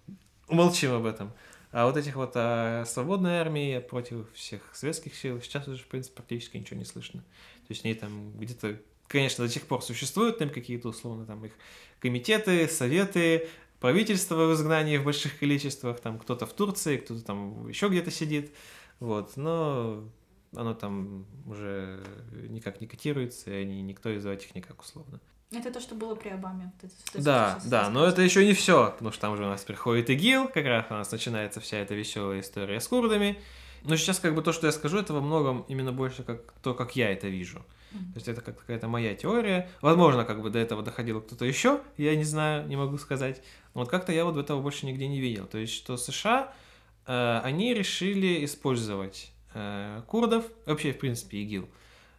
[0.48, 1.32] умолчим об этом.
[1.72, 6.16] А вот этих вот а, свободной армии против всех советских сил сейчас уже, в принципе,
[6.16, 7.20] практически ничего не слышно.
[7.20, 11.52] То есть они там где-то, конечно, до сих пор существуют там какие-то условно там их
[12.00, 17.88] комитеты, советы, правительство в изгнании в больших количествах, там кто-то в Турции, кто-то там еще
[17.88, 18.52] где-то сидит,
[18.98, 20.04] вот, но
[20.54, 22.02] оно там уже
[22.48, 25.20] никак не котируется, и никто из этих никак условно.
[25.52, 26.70] Это то, что было при Обаме.
[26.80, 29.64] Вот это, да, да, но это еще не все, потому что там же у нас
[29.64, 33.36] приходит ИГИЛ, как раз у нас начинается вся эта веселая история с курдами.
[33.82, 36.74] Но сейчас как бы то, что я скажу, это во многом именно больше как то,
[36.74, 37.58] как я это вижу.
[37.92, 38.12] Mm-hmm.
[38.12, 39.68] То есть это как какая-то моя теория.
[39.80, 43.42] Возможно, как бы до этого доходил кто-то еще, я не знаю, не могу сказать.
[43.74, 45.46] Но вот как-то я вот этого больше нигде не видел.
[45.46, 46.52] То есть что США,
[47.06, 51.68] э, они решили использовать э, курдов, вообще, в принципе, ИГИЛ,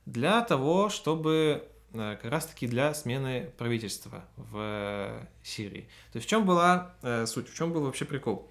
[0.05, 5.89] для того, чтобы как раз-таки для смены правительства в э, Сирии.
[6.11, 8.49] То есть в чем была э, суть, в чем был вообще прикол?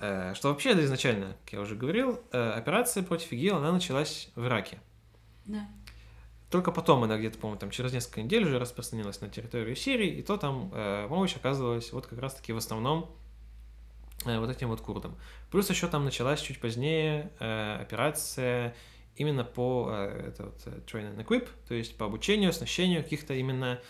[0.00, 4.44] Э, что вообще изначально, как я уже говорил, э, операция против ИГИЛ, она началась в
[4.44, 4.80] Ираке.
[5.46, 5.68] Да.
[6.50, 10.22] Только потом она где-то, по-моему, там через несколько недель уже распространилась на территорию Сирии, и
[10.22, 13.14] то там э, помощь оказывалась вот как раз-таки в основном
[14.24, 15.16] э, вот этим вот курдам.
[15.50, 18.74] Плюс еще там началась чуть позднее э, операция
[19.18, 23.34] именно по э, это вот, э, train and equip, то есть по обучению, оснащению каких-то
[23.34, 23.80] именно,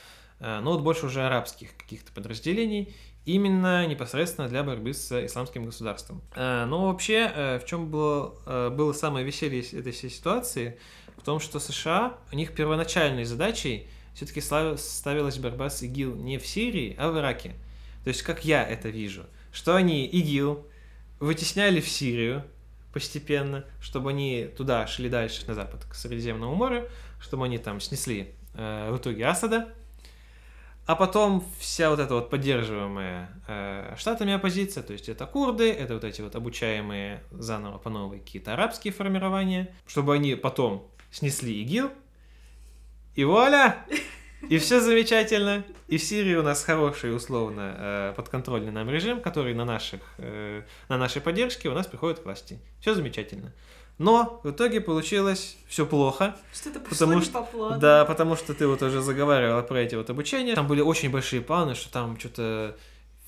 [0.41, 6.23] э, ну вот больше уже арабских каких-то подразделений, именно непосредственно для борьбы с исламским государством.
[6.35, 10.79] Но вообще, в чем было, было самое веселье этой всей ситуации?
[11.19, 16.47] В том, что США, у них первоначальной задачей все-таки ставилась борьба с ИГИЛ не в
[16.47, 17.55] Сирии, а в Ираке.
[18.05, 20.67] То есть, как я это вижу, что они ИГИЛ
[21.21, 22.45] вытесняли в Сирию,
[22.92, 26.88] постепенно, чтобы они туда шли дальше, на запад, к Средиземному морю,
[27.20, 29.68] чтобы они там снесли э, в итоге Асада.
[30.87, 35.94] А потом вся вот эта вот поддерживаемая э, штатами оппозиция, то есть это курды, это
[35.94, 41.92] вот эти вот обучаемые заново по новой какие-то арабские формирования, чтобы они потом снесли ИГИЛ,
[43.16, 43.85] и вуаля!
[44.42, 45.64] И все замечательно.
[45.88, 50.62] И в Сирии у нас хороший, условно, э, подконтрольный нам режим, который на, наших, э,
[50.88, 52.59] на нашей поддержке у нас приходит к власти.
[52.81, 53.53] Все замечательно.
[53.98, 56.37] Но в итоге получилось все плохо.
[56.53, 60.55] Что-то потому что, по Да, потому что ты вот уже заговаривала про эти вот обучения.
[60.55, 62.77] Там были очень большие планы, что там что-то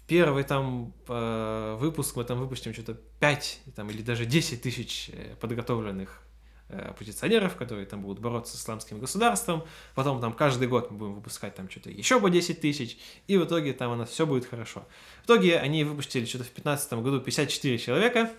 [0.06, 6.22] первый там э, выпуск мы там выпустим что-то 5 там, или даже 10 тысяч подготовленных
[6.70, 9.64] оппозиционеров, которые там будут бороться с исламским государством.
[9.94, 13.44] Потом там каждый год мы будем выпускать там что-то еще по 10 тысяч, и в
[13.44, 14.86] итоге там у нас все будет хорошо.
[15.22, 18.30] В итоге они выпустили что-то в 2015 году 54 человека,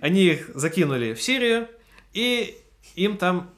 [0.00, 1.68] они их закинули в Сирию,
[2.12, 2.58] и
[2.94, 3.50] им там,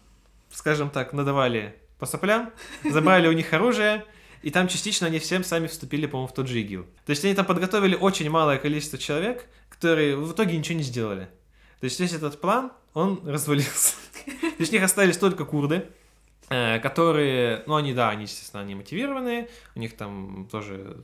[0.50, 2.52] скажем так, надавали по соплям,
[2.84, 4.04] забрали у них оружие,
[4.42, 6.84] и там частично они всем сами вступили, по-моему, в тот же ИГИЛ.
[7.06, 11.28] То есть они там подготовили очень малое количество человек, которые в итоге ничего не сделали.
[11.84, 13.96] То есть весь этот план, он развалился.
[14.24, 15.84] То есть у них остались только курды,
[16.48, 20.96] э, которые, ну, они, да, они, естественно, они мотивированные, у них там тоже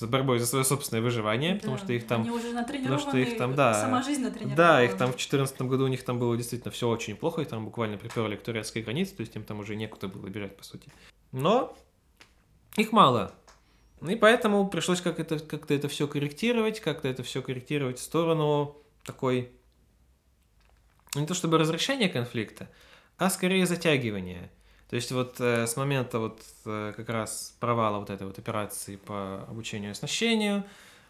[0.00, 2.20] борьбой за свое собственное выживание, да, потому что их там...
[2.20, 4.56] Они уже потому что их там, да, сама жизнь натренирована.
[4.56, 7.44] Да, их там в 2014 году у них там было действительно все очень плохо, и
[7.44, 10.62] там буквально приперли к турецкой границе, то есть им там уже некуда было бежать, по
[10.62, 10.88] сути.
[11.32, 11.76] Но
[12.76, 13.32] их мало.
[14.08, 18.76] И поэтому пришлось как это, как-то это все корректировать, как-то это все корректировать в сторону
[19.04, 19.50] такой
[21.14, 22.68] не то чтобы разрешение конфликта,
[23.16, 24.50] а скорее затягивание.
[24.88, 28.96] То есть вот э, с момента вот э, как раз провала вот этой вот операции
[28.96, 30.64] по обучению и оснащению,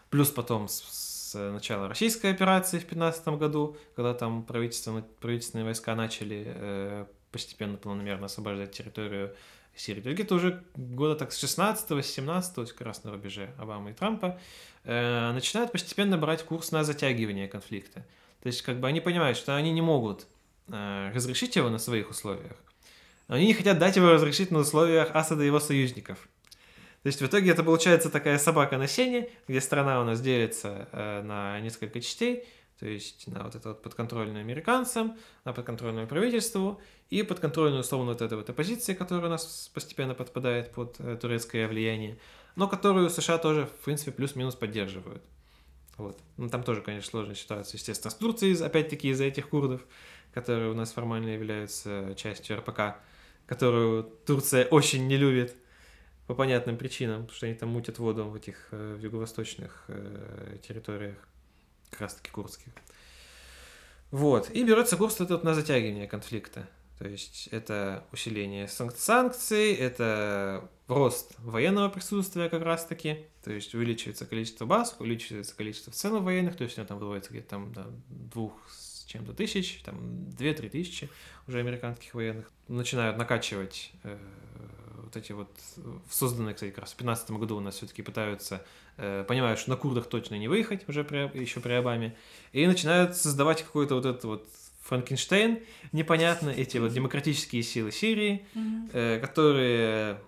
[0.09, 5.95] плюс потом с, с начала российской операции в 2015 году, когда там правительство, правительственные войска
[5.95, 9.33] начали э, постепенно, планомерно освобождать территорию
[9.79, 10.01] Сирии.
[10.01, 13.11] То есть где-то уже года так с 16 с 17 то есть как раз на
[13.11, 14.39] рубеже Обамы и Трампа,
[14.83, 18.05] э, начинают постепенно брать курс на затягивание конфликта.
[18.41, 20.27] То есть, как бы они понимают, что они не могут
[20.67, 22.55] э, разрешить его на своих условиях.
[23.27, 26.27] Они не хотят дать его разрешить на условиях Асада и его союзников.
[27.03, 30.89] То есть в итоге это получается такая собака на сене, где страна у нас делится
[30.91, 32.45] э, на несколько частей,
[32.79, 38.21] то есть на вот это вот подконтрольную американцам, на подконтрольную правительству и подконтрольную, условно, вот
[38.21, 42.19] эта вот оппозиция, которая у нас постепенно подпадает под э, турецкое влияние,
[42.55, 45.23] но которую США тоже, в принципе, плюс-минус поддерживают.
[45.99, 46.17] Вот.
[46.37, 49.81] Ну, там тоже, конечно, сложная ситуация, естественно, с Турцией, опять-таки, из-за этих курдов,
[50.33, 52.95] которые у нас формально являются частью РПК,
[53.45, 55.55] которую Турция очень не любит
[56.25, 60.57] по понятным причинам, потому что они там мутят воду в этих э, в юго-восточных э,
[60.65, 61.17] территориях,
[61.89, 62.71] как раз-таки курдских.
[64.11, 64.49] Вот.
[64.51, 66.65] И берется курс этот на затягивание конфликта.
[66.99, 74.65] То есть это усиление санкций, это рост военного присутствия как раз-таки, то есть увеличивается количество
[74.65, 78.53] баз, увеличивается количество цен военных, то есть у него там выводится где-то там до двух
[78.69, 81.09] с чем-то тысяч, там две-три тысячи
[81.47, 82.51] уже американских военных.
[82.67, 84.17] Начинают накачивать э,
[85.01, 85.49] вот эти вот
[86.11, 88.65] созданные, кстати, как раз в 2015 году у нас все-таки пытаются,
[88.97, 92.17] э, понимают, что на курдах точно не выехать уже при, еще при Обаме,
[92.51, 94.49] и начинают создавать какой-то вот этот вот
[94.89, 95.59] Франкенштейн,
[95.91, 98.89] непонятно, эти вот демократические силы Сирии, mm-hmm.
[98.93, 100.19] э, которые,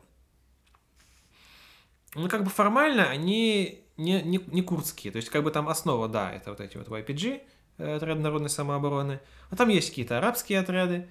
[2.14, 6.08] ну, как бы формально они не, не, не курдские, то есть как бы там основа,
[6.08, 7.42] да, это вот эти вот YPG,
[7.80, 9.20] э, отряд народной самообороны,
[9.50, 11.10] но там есть какие-то арабские отряды,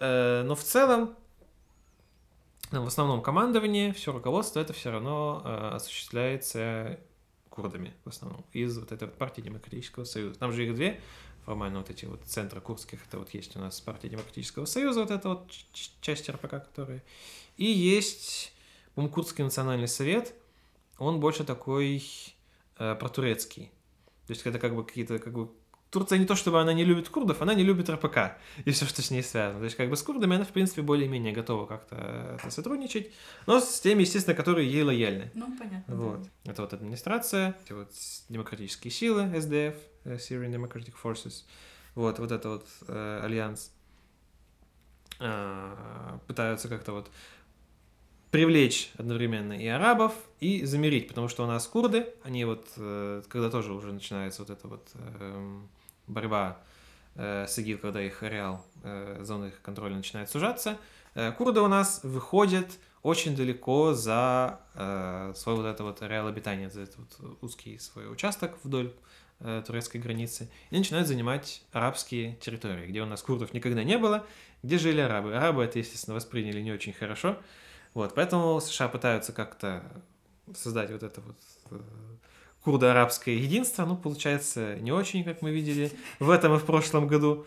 [0.00, 1.14] э, но в целом
[2.72, 6.98] в основном командование, все руководство, это все равно э, осуществляется
[7.48, 10.38] курдами в основном, из вот этой вот партии Демократического Союза.
[10.38, 11.00] Там же их две,
[11.44, 15.10] формально вот эти вот центры курдских, это вот есть у нас партия Демократического Союза, вот
[15.10, 15.50] это вот
[16.00, 17.02] часть РПК, которая.
[17.56, 18.52] И есть,
[18.94, 20.34] по Курдский национальный совет,
[20.98, 22.04] он больше такой
[22.78, 23.70] э, протурецкий.
[24.26, 25.50] То есть это как бы какие-то как бы
[25.90, 29.02] Турция не то, чтобы она не любит курдов, она не любит РПК и все, что
[29.02, 29.58] с ней связано.
[29.58, 33.10] То есть, как бы с курдами она, в принципе, более-менее готова как-то сотрудничать,
[33.46, 35.30] но с теми, естественно, которые ей лояльны.
[35.34, 35.96] Ну, понятно.
[35.96, 36.22] Вот.
[36.44, 36.52] Да.
[36.52, 37.90] Это вот администрация, вот
[38.28, 41.44] демократические силы, SDF, э, Syrian Democratic Forces,
[41.96, 43.72] вот, вот это вот э, альянс
[45.18, 47.10] э, пытаются как-то вот
[48.30, 53.50] привлечь одновременно и арабов, и замерить, потому что у нас курды, они вот, э, когда
[53.50, 55.68] тоже уже начинается вот это вот эм,
[56.06, 56.58] борьба
[57.14, 60.76] э, с ИГИЛ, когда их ареал, э, зоны их контроля начинает сужаться,
[61.14, 62.66] э, курды у нас выходят
[63.02, 68.12] очень далеко за э, свой вот это вот ареал обитания, за этот вот узкий свой
[68.12, 68.92] участок вдоль
[69.40, 74.26] э, турецкой границы, и начинают занимать арабские территории, где у нас курдов никогда не было,
[74.62, 75.34] где жили арабы.
[75.34, 77.38] Арабы это, естественно, восприняли не очень хорошо,
[77.94, 79.82] вот, поэтому США пытаются как-то
[80.54, 81.36] создать вот это вот
[81.70, 81.80] э,
[82.64, 87.46] курдо-арабское единство, ну, получается, не очень, как мы видели в этом и в прошлом году,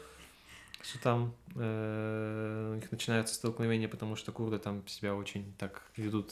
[0.82, 6.32] что там э, у них начинаются столкновения, потому что курды там себя очень так ведут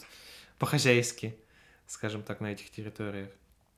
[0.57, 1.37] по-хозяйски,
[1.87, 3.29] скажем так, на этих территориях.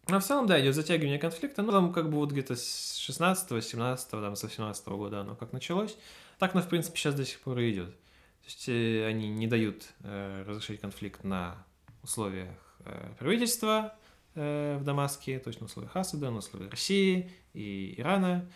[0.08, 3.64] Но в целом, да, идет затягивание конфликта, ну, там как бы вот где-то с 16
[3.64, 5.98] 17 там, с 18 года оно как началось,
[6.40, 7.90] так, ну, в принципе, сейчас до сих пор и идет.
[7.90, 11.56] То есть э, они не дают э, разрешить конфликт на
[12.04, 12.50] условиях
[12.86, 13.96] э, правительства,
[14.36, 18.50] в Дамаске, то есть на условиях Асада, на условиях России и Ирана,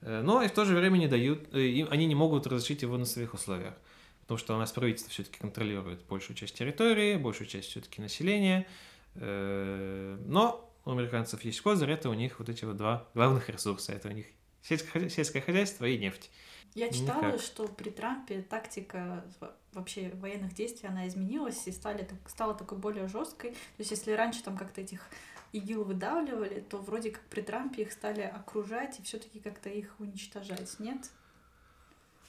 [0.00, 2.96] э, но и в то же время не дают, э, они не могут разрешить его
[2.98, 3.74] на своих условиях,
[4.20, 8.66] потому что у нас правительство все-таки контролирует большую часть территории, большую часть все-таки населения,
[9.14, 14.08] но у американцев есть козырь, это у них вот эти вот два главных ресурса, это
[14.08, 14.26] у них
[14.64, 16.30] сельское хозяйство и нефть.
[16.74, 17.40] Я читала, Никак.
[17.40, 19.24] что при Трампе тактика
[19.72, 23.50] вообще военных действий, она изменилась и стали, стала такой более жесткой.
[23.50, 25.08] То есть если раньше там как-то этих
[25.52, 29.94] ИГИЛ выдавливали, то вроде как при Трампе их стали окружать и все таки как-то их
[30.00, 31.10] уничтожать, нет?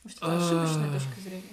[0.03, 1.43] Может, это ошибочная точка зрения?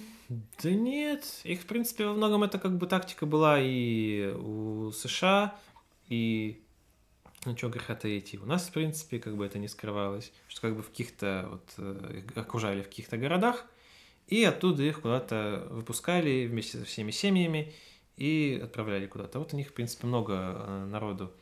[0.61, 5.55] Да нет, их, в принципе, во многом это как бы тактика была и у США,
[6.09, 6.62] и
[7.45, 10.75] ну, что греха таить, у нас, в принципе, как бы это не скрывалось, что как
[10.75, 13.65] бы в каких-то, вот, э, окружали в каких-то городах,
[14.27, 17.73] и оттуда их куда-то выпускали вместе со всеми семьями
[18.15, 19.39] и отправляли куда-то.
[19.39, 21.33] Вот у них, в принципе, много э, народу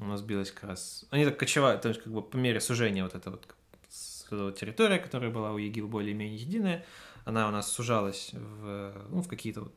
[0.00, 1.06] у нас билось как раз.
[1.10, 3.46] Они так кочевали, то есть как бы по мере сужения вот эта вот,
[4.30, 6.84] вот территория, которая была у ЕГИЛ более-менее единая,
[7.24, 9.74] она у нас сужалась в, ну, в какие-то вот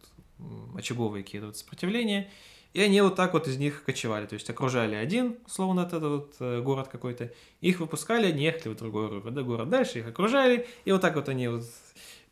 [0.75, 2.29] очаговые какие-то вот сопротивления,
[2.73, 6.35] и они вот так вот из них кочевали, то есть окружали один, словно этот вот
[6.39, 11.01] э, город какой-то, их выпускали, они ехали в другой город, дальше, их окружали, и вот
[11.01, 11.65] так вот они вот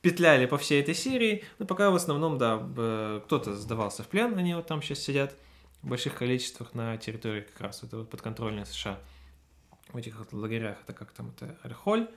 [0.02, 2.58] петляли по всей этой серии, но пока в основном, да,
[3.26, 5.36] кто-то сдавался в плен, они вот там сейчас сидят
[5.82, 9.00] в больших количествах на территории как раз это вот подконтрольной США.
[9.90, 12.08] В этих вот лагерях, это как там, это Альхоль,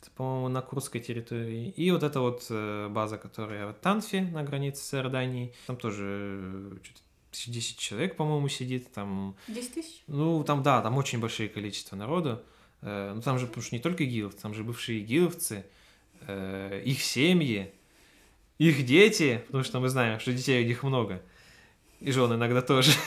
[0.00, 1.70] это, по-моему, на Курской территории.
[1.70, 6.04] И вот эта вот э, база, которая в Танфе на границе с Иорданией, там тоже
[6.04, 7.00] э, что-то
[7.32, 8.92] 10 человек, по-моему, сидит.
[8.92, 10.02] Там, 10 тысяч?
[10.06, 12.42] Ну, там, да, там очень большое количество народу.
[12.82, 15.66] Э, ну, там же, потому что не только игиловцы, там же бывшие игиловцы,
[16.26, 17.72] э, их семьи,
[18.58, 21.22] их дети, потому что мы знаем, что детей у них много,
[22.00, 22.92] и жен иногда тоже.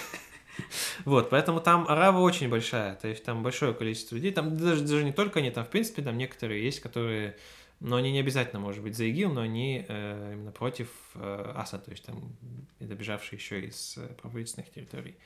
[1.06, 5.04] Вот, поэтому там арава очень большая, то есть там большое количество людей, там даже, даже
[5.04, 7.38] не только они, там в принципе там некоторые есть, которые,
[7.82, 11.80] но они не обязательно, может быть, за ИГИЛ, но они э, именно против э, АСА,
[11.80, 12.38] то есть там
[12.80, 15.18] добежавшие еще из э, правительственных территорий.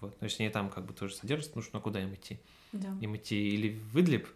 [0.00, 2.38] Вот, то есть они там как бы тоже содержатся, потому что ну, куда им идти?
[2.72, 2.96] Да.
[3.00, 4.28] Им идти или в Идлиб,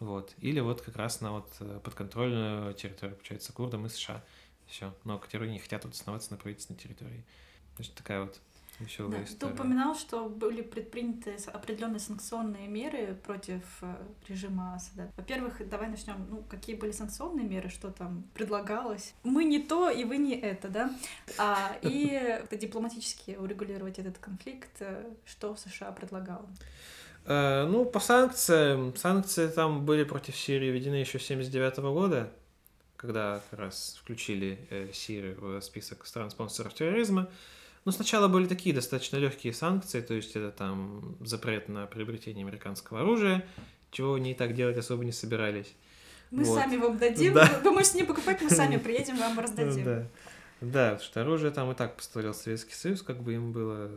[0.00, 4.24] вот, или вот как раз на вот э, подконтрольную территорию, получается, курдам и США.
[4.66, 7.24] Все, но которые не хотят вот оставаться на правительственной территории.
[7.76, 8.40] То есть такая вот
[8.82, 9.52] веселая Да, история.
[9.52, 13.94] Ты упоминал, что были предприняты определенные санкционные меры против э,
[14.28, 15.10] режима Асада.
[15.16, 16.26] Во-первых, давай начнем.
[16.28, 19.14] Ну, какие были санкционные меры, что там предлагалось?
[19.22, 20.90] Мы не то, и вы не это, да?
[21.38, 26.48] А, и дипломатически урегулировать этот конфликт, э, что США предлагало.
[27.24, 32.32] Э, ну, по санкциям, санкции там были против Сирии введены еще с 79 года,
[32.96, 37.28] когда как раз включили Сирию в список стран-спонсоров терроризма.
[37.84, 43.00] Но сначала были такие достаточно легкие санкции, то есть это там запрет на приобретение американского
[43.00, 43.44] оружия,
[43.90, 45.74] чего они и так делать особо не собирались.
[46.30, 46.58] Мы Вот.
[46.58, 47.34] сами вам дадим.
[47.34, 47.44] Да.
[47.44, 49.84] Вы, вы можете не покупать, мы сами приедем, вам раздадим.
[49.84, 50.08] Да.
[50.62, 53.90] Да, потому что оружие там и так поставлял Советский Союз, как бы им было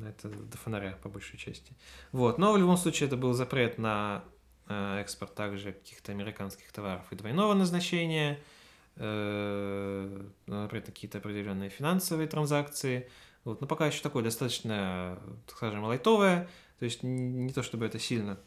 [0.00, 1.72] на это до фонаря, по большей части.
[2.12, 4.22] Вот, но в любом случае это был запрет на
[4.68, 8.38] э, экспорт также каких-то американских товаров и двойного назначения,
[8.94, 13.10] э, например, какие-то определенные финансовые транзакции.
[13.44, 17.98] Вот, но пока еще такое достаточно, так скажем, лайтовое, то есть не то чтобы это
[17.98, 18.38] сильно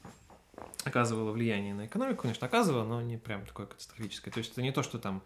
[0.85, 4.33] оказывало влияние на экономику, конечно, оказывало, но не прям такое катастрофическое.
[4.33, 5.21] То есть это не то, что там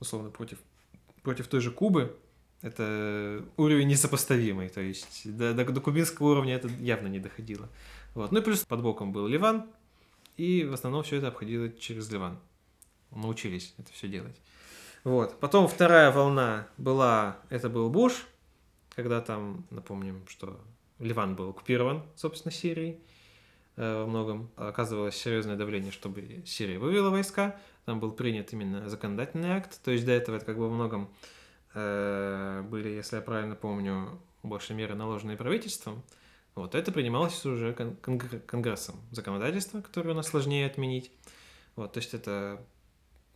[0.00, 0.58] условно против
[1.22, 2.16] против той же Кубы,
[2.62, 7.68] это уровень несопоставимый, то есть до, до, до кубинского уровня это явно не доходило.
[8.14, 8.32] Вот.
[8.32, 9.66] Ну и плюс под боком был Ливан,
[10.36, 12.38] и в основном все это обходило через Ливан.
[13.10, 14.36] Научились это все делать.
[15.04, 15.38] Вот.
[15.40, 18.26] Потом вторая волна была, это был Буш,
[18.96, 20.58] когда там, напомним, что
[20.98, 22.98] Ливан был оккупирован, собственно, Сирией
[23.76, 24.50] э, во многом.
[24.56, 27.60] Оказывалось серьезное давление, чтобы Сирия вывела войска.
[27.84, 29.80] Там был принят именно законодательный акт.
[29.84, 31.10] То есть до этого это как бы во многом
[31.74, 36.02] э, были, если я правильно помню, больше меры, наложенные правительством.
[36.54, 38.96] Вот это принималось уже кон- конгр- Конгрессом.
[39.10, 41.12] Законодательство, которое у нас сложнее отменить.
[41.76, 42.64] Вот, то есть это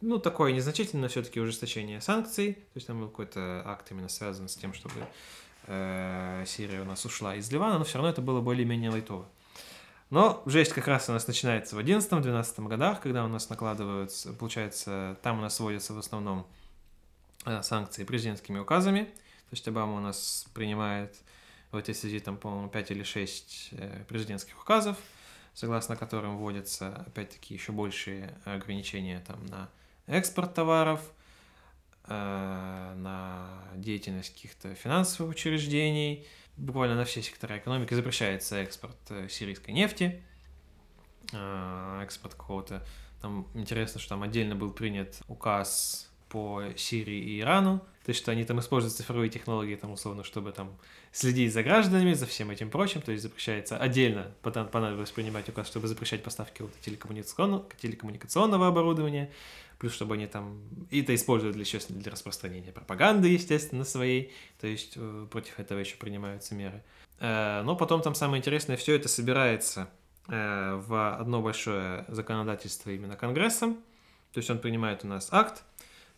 [0.00, 2.54] ну, такое незначительное все-таки ужесточение санкций.
[2.54, 4.94] То есть там был какой-то акт именно связан с тем, чтобы
[5.66, 6.44] э,
[6.82, 9.26] у нас ушла из Ливана, но все равно это было более-менее лайтово.
[10.10, 15.16] Но жесть как раз у нас начинается в 11-12 годах, когда у нас накладываются, получается,
[15.22, 16.46] там у нас вводятся в основном
[17.44, 19.04] э, санкции президентскими указами.
[19.04, 21.16] То есть Обама у нас принимает
[21.72, 23.70] в этой связи, там, по-моему, 5 или 6
[24.08, 24.96] президентских указов,
[25.54, 29.68] согласно которым вводятся, опять-таки, еще большие ограничения там, на
[30.06, 31.19] экспорт товаров, э,
[32.14, 40.22] на деятельность каких-то финансовых учреждений, буквально на все сектора экономики запрещается экспорт э, сирийской нефти,
[41.32, 42.84] э, экспорт какого-то.
[43.20, 48.30] Там интересно, что там отдельно был принят указ по Сирии и Ирану, то есть что
[48.30, 50.76] они там используют цифровые технологии, там условно, чтобы там
[51.12, 55.66] следить за гражданами, за всем этим прочим, то есть запрещается отдельно, потом понадобилось принимать указ,
[55.66, 59.30] чтобы запрещать поставки вот телекоммуникационного, телекоммуникационного оборудования,
[59.80, 64.66] плюс чтобы они там и это используют для, естественно, для распространения пропаганды, естественно, своей, то
[64.66, 66.84] есть э, против этого еще принимаются меры.
[67.18, 69.88] Э, Но потом там самое интересное, все это собирается
[70.28, 73.76] э, в одно большое законодательство именно Конгрессом,
[74.32, 75.64] то есть он принимает у нас акт,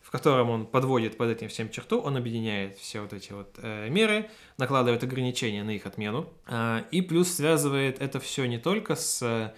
[0.01, 3.87] в котором он подводит под этим всем черту, он объединяет все вот эти вот э,
[3.89, 9.53] меры, накладывает ограничения на их отмену, э, и плюс связывает это все не только с,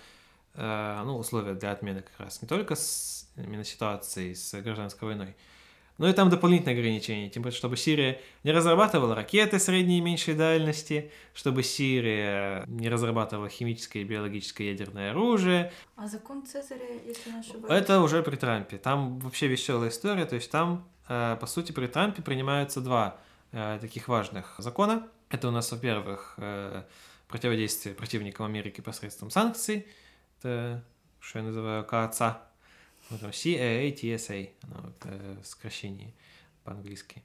[0.53, 5.35] э, ну, условия для отмены как раз, не только с именно ситуацией с гражданской войной,
[5.97, 10.33] но и там дополнительные ограничения, тем более, чтобы Сирия не разрабатывала ракеты средней и меньшей
[10.33, 17.39] дальности, чтобы Сирия не разрабатывала химическое и биологическое ядерное оружие, А закон Цезаря, если не
[17.39, 17.81] ошибаюсь?
[17.81, 18.77] это уже при Трампе.
[18.77, 20.25] Там вообще веселая история.
[20.25, 23.17] То есть там, э, по сути, при Трампе принимаются два
[23.53, 25.07] э, таких важных закона.
[25.29, 26.83] Это у нас, во-первых, э,
[27.29, 29.87] противодействие противникам Америки посредством санкций.
[30.39, 30.83] Это,
[31.21, 32.41] что я называю, КАЦА.
[33.09, 36.13] Вот там CAA-TSA, оно вот, э, сокращение
[36.63, 37.23] по-английски.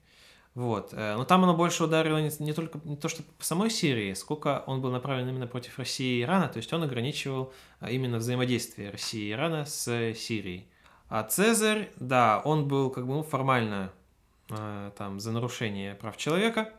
[0.54, 0.92] Вот.
[0.92, 4.12] э, Но там оно больше ударило не, не только не то, что по самой Сирии,
[4.14, 8.18] сколько он был направлен именно против России и Ирана, то есть он ограничивал а, именно
[8.18, 10.68] взаимодействие России и Ирана с э, Сирией.
[11.08, 13.92] А Цезарь, да, он был как бы ну, формально
[14.50, 16.72] э, там за нарушение прав человека,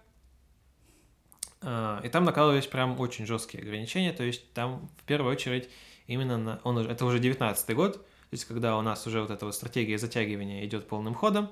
[1.62, 5.70] Э, и там накладывались прям очень жесткие ограничения, то есть там в первую очередь
[6.08, 9.46] именно на, он, это уже 19 год, то есть когда у нас уже вот эта
[9.46, 11.52] вот стратегия затягивания идет полным ходом,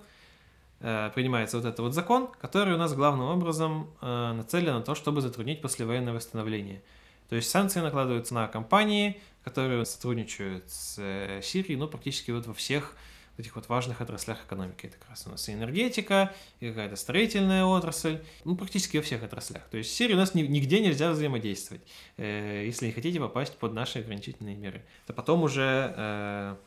[0.79, 4.95] э, принимается вот этот вот закон, который у нас главным образом э, нацелен на то,
[4.95, 6.81] чтобы затруднить послевоенное восстановление.
[7.27, 12.53] То есть санкции накладываются на компании, которые сотрудничают с э, Сирией, ну, практически вот во
[12.53, 12.95] всех
[13.37, 14.85] этих вот важных отраслях экономики.
[14.85, 19.21] Это как раз у нас и энергетика, и какая-то строительная отрасль, ну, практически во всех
[19.21, 19.63] отраслях.
[19.69, 21.81] То есть в Сирии у нас нигде нельзя взаимодействовать,
[22.17, 24.81] если не хотите попасть под наши ограничительные меры.
[25.05, 26.57] Это потом уже,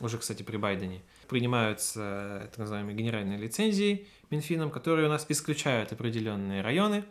[0.00, 6.62] уже, кстати, при Байдене, принимаются так называемые генеральные лицензии Минфином, которые у нас исключают определенные
[6.62, 7.04] районы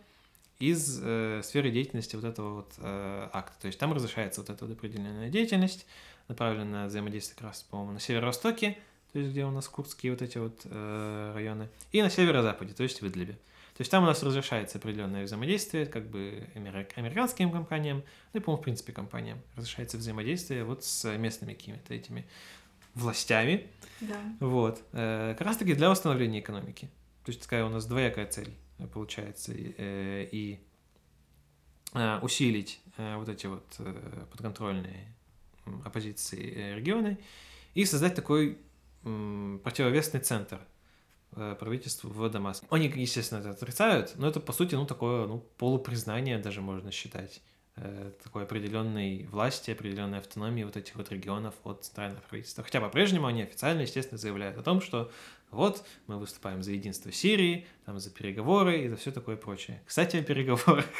[0.60, 3.62] из э, сферы деятельности вот этого вот э, акта.
[3.62, 5.86] То есть там разрешается вот эта вот определенная деятельность,
[6.28, 8.78] направленная на взаимодействие как раз, по-моему, на северо-востоке,
[9.14, 12.84] то есть где у нас курдские вот эти вот э, районы, и на северо-западе, то
[12.84, 13.38] есть в Идлибе.
[13.80, 18.62] То есть там у нас разрешается определенное взаимодействие, как бы американским компаниям, ну и, по-моему,
[18.62, 19.40] в принципе, компаниям.
[19.56, 22.26] Разрешается взаимодействие вот с местными какими-то этими
[22.96, 23.68] властями.
[24.02, 24.18] Да.
[24.40, 24.82] Вот.
[24.94, 26.90] Э, как раз-таки для восстановления экономики.
[27.26, 29.54] То есть такая у нас двоякая цель э, получается.
[29.56, 30.60] И
[31.94, 33.66] э, усилить вот эти вот
[34.32, 35.16] подконтрольные
[35.86, 37.18] оппозиции регионы
[37.76, 38.58] и создать такой
[39.04, 40.60] противовесный центр
[41.32, 42.68] правительству в Дамаске.
[42.72, 47.42] Они, естественно, это отрицают, но это, по сути, ну, такое, ну, полупризнание даже можно считать
[48.24, 52.64] такой определенной власти, определенной автономии вот этих вот регионов от центрального правительства.
[52.64, 55.12] Хотя по-прежнему они официально, естественно, заявляют о том, что
[55.52, 59.82] вот мы выступаем за единство Сирии, там за переговоры и за все такое прочее.
[59.86, 60.86] Кстати, о переговорах.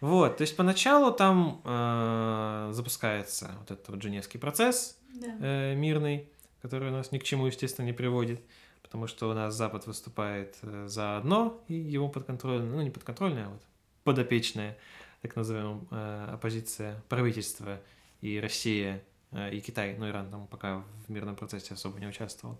[0.00, 5.28] Вот, то есть поначалу там э, запускается вот этот вот Женевский процесс Да.
[5.38, 6.28] э, мирный,
[6.60, 8.40] который у нас ни к чему, естественно, не приводит,
[8.82, 13.46] потому что у нас Запад выступает э, за одно, и его подконтрольное, ну не подконтрольное,
[13.46, 13.62] а вот
[14.02, 14.76] подопечная,
[15.22, 17.80] так называемая э, оппозиция правительства
[18.20, 22.58] и Россия, э, и Китай, ну Иран там пока в мирном процессе особо не участвовал,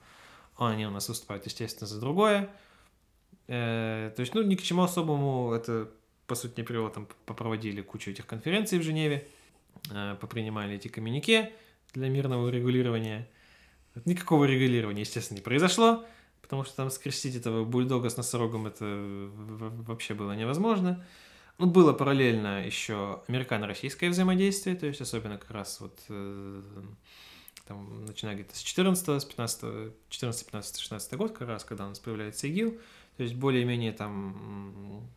[0.57, 2.49] они у нас выступают, естественно, за другое.
[3.49, 5.91] Э, то есть, ну, ни к чему особому это
[6.29, 9.27] по сути, не привело, там попроводили кучу этих конференций в Женеве,
[10.21, 11.53] попринимали эти коммюнике
[11.93, 13.29] для мирного регулирования.
[14.07, 16.07] Никакого регулирования, естественно, не произошло,
[16.41, 18.85] потому что там скрестить этого бульдога с носорогом это
[19.87, 21.05] вообще было невозможно.
[21.59, 26.63] Ну, было параллельно еще американо-российское взаимодействие, то есть особенно как раз вот э,
[27.67, 31.89] там, начиная где-то с 14 с 15 14 15 16 год, как раз, когда у
[31.89, 32.79] нас появляется ИГИЛ,
[33.17, 35.09] то есть более-менее там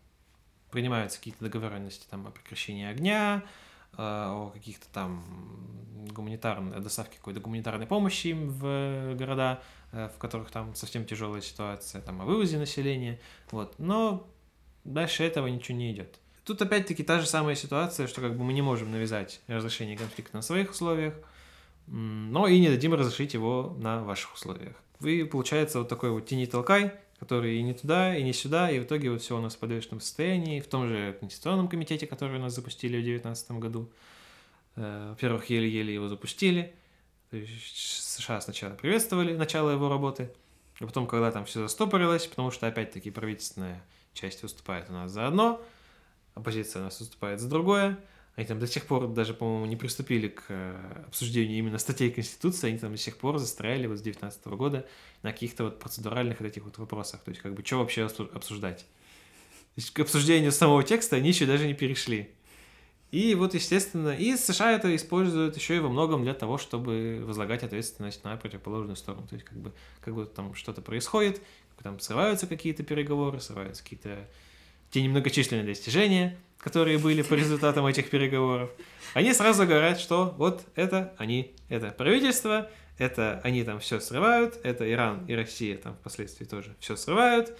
[0.72, 3.44] принимаются какие-то договоренности там о прекращении огня,
[3.94, 5.24] э, о каких-то там
[6.10, 12.02] гуманитарной доставке какой-то гуманитарной помощи им в города, э, в которых там совсем тяжелая ситуация,
[12.02, 13.20] там о вывозе населения,
[13.52, 13.80] вот.
[13.80, 14.28] Но
[14.84, 16.20] дальше этого ничего не идет.
[16.46, 20.38] Тут опять-таки та же самая ситуация, что как бы мы не можем навязать разрешение конфликта
[20.38, 21.16] на своих условиях,
[21.88, 24.76] но и не дадим разрешить его на ваших условиях.
[25.00, 28.80] Вы, получается, вот такой вот тени толкай, которые и не туда, и не сюда, и
[28.80, 32.38] в итоге вот все у нас в подвешенном состоянии, в том же Конституционном комитете, который
[32.38, 33.92] у нас запустили в 2019 году.
[34.76, 36.76] Э, во-первых, еле-еле его запустили,
[37.32, 40.32] США сначала приветствовали начало его работы,
[40.80, 43.84] а потом, когда там все застопорилось, потому что, опять-таки, правительственная
[44.14, 45.62] часть выступает у нас за одно,
[46.36, 47.98] оппозиция нас выступает за другое,
[48.36, 52.68] они там до сих пор даже, по-моему, не приступили к э, обсуждению именно статей Конституции,
[52.68, 54.86] они там до сих пор застряли вот с 19 года
[55.24, 57.22] на каких-то вот процедуральных вот этих вот вопросах.
[57.22, 58.80] То есть, как бы, что вообще обсуждать?
[58.80, 62.30] То есть, к обсуждению самого текста они еще даже не перешли.
[63.12, 67.64] И вот, естественно, и США это используют еще и во многом для того, чтобы возлагать
[67.64, 69.26] ответственность на противоположную сторону.
[69.28, 69.72] То есть, как бы,
[70.02, 71.42] как бы там что-то происходит,
[71.82, 74.28] там срываются какие-то переговоры, срываются какие-то
[74.96, 78.72] те немногочисленные достижения, которые были по результатам этих переговоров,
[79.14, 84.90] они сразу говорят, что вот это они, это правительство, это они там все срывают, это
[84.90, 87.58] Иран и Россия там впоследствии тоже все срывают.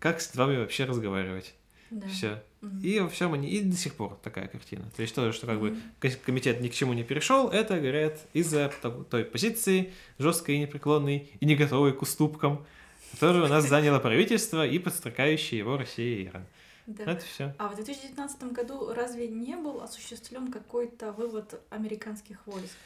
[0.00, 1.54] Как с вами вообще разговаривать?
[1.90, 2.08] Да.
[2.08, 2.42] Все.
[2.60, 2.80] Мгм.
[2.82, 4.90] И во всем они, и до сих пор такая картина.
[4.96, 5.82] То есть то, что как бы Мгм.
[6.00, 8.72] ко- комитет ни к чему не перешел, это, говорят, из-за
[9.10, 12.66] той позиции жесткой и непреклонной и не готовой к уступкам,
[13.12, 16.44] которую у нас заняло правительство и подстрекающие его Россия и Иран.
[16.86, 17.04] Да.
[17.04, 17.54] Это все.
[17.58, 22.76] А в 2019 году разве не был осуществлен какой-то вывод американских войск?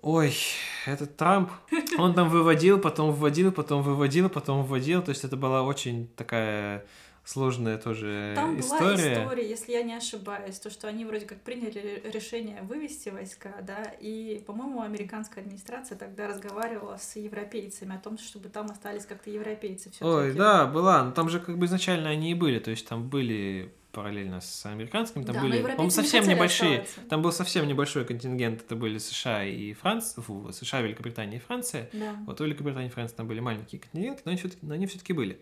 [0.00, 0.34] Ой,
[0.86, 1.50] этот Трамп,
[1.98, 5.02] он там выводил, потом вводил, потом выводил, потом вводил.
[5.02, 6.84] То есть это была очень такая
[7.24, 9.22] сложная тоже Там была история.
[9.22, 13.82] история, если я не ошибаюсь, то, что они вроде как приняли решение вывести войска, да,
[14.00, 19.90] и, по-моему, американская администрация тогда разговаривала с европейцами о том, чтобы там остались как-то европейцы
[19.90, 21.02] все Ой, да, была.
[21.04, 22.58] Но там же как бы изначально они и были.
[22.58, 26.80] То есть там были параллельно с американскими, там Да, были, по-моему, не совсем хотели небольшие.
[26.80, 27.08] оставаться.
[27.08, 28.62] Там был совсем небольшой контингент.
[28.62, 31.88] Это были США и Франция, фу, США, Великобритания и Франция.
[31.92, 32.16] Да.
[32.26, 35.12] Вот у Великобритании и Франции там были маленькие контингенты, но они все-таки, но они все-таки
[35.12, 35.40] были.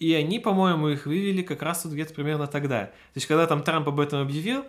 [0.00, 2.86] И они, по-моему, их вывели как раз вот где-то примерно тогда.
[2.86, 4.64] То есть, когда там Трамп об этом объявил,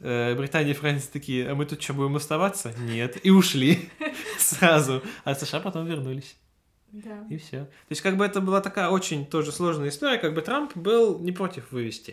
[0.00, 2.72] Э, Британия и Франция такие, а мы тут что, будем оставаться?
[2.78, 3.18] Нет.
[3.24, 3.88] И ушли
[4.38, 5.02] сразу.
[5.24, 6.36] А США потом вернулись.
[6.92, 7.26] Да.
[7.30, 7.64] И все.
[7.64, 11.18] То есть, как бы это была такая очень тоже сложная история, как бы Трамп был
[11.18, 12.12] не против вывести.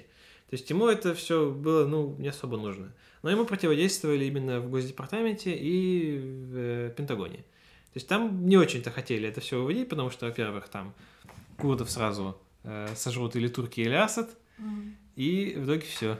[0.49, 2.93] То есть ему это все было, ну, не особо нужно.
[3.21, 7.37] Но ему противодействовали именно в Госдепартаменте и в э, Пентагоне.
[7.37, 10.93] То есть там не очень-то хотели это все выводить, потому что, во-первых, там
[11.57, 14.95] курдов сразу э, сожрут или турки, или Асад, Мгм.
[15.15, 16.19] и в итоге все.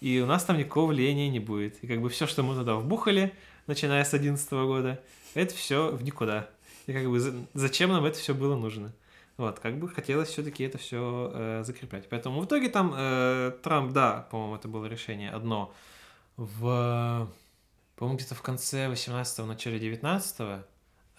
[0.00, 1.82] И у нас там никакого влияния не будет.
[1.82, 3.34] И как бы все, что мы туда вбухали,
[3.66, 5.02] начиная с 2011 года,
[5.34, 6.48] это все в никуда.
[6.86, 8.92] И как бы за- зачем нам это все было нужно?
[9.36, 12.08] Вот, как бы хотелось все-таки это все закреплять.
[12.08, 15.72] Поэтому в итоге там э, Трамп, да, по-моему, это было решение одно
[16.36, 17.28] в,
[17.96, 20.64] по-моему, где-то в конце 18-го, начале 19-го,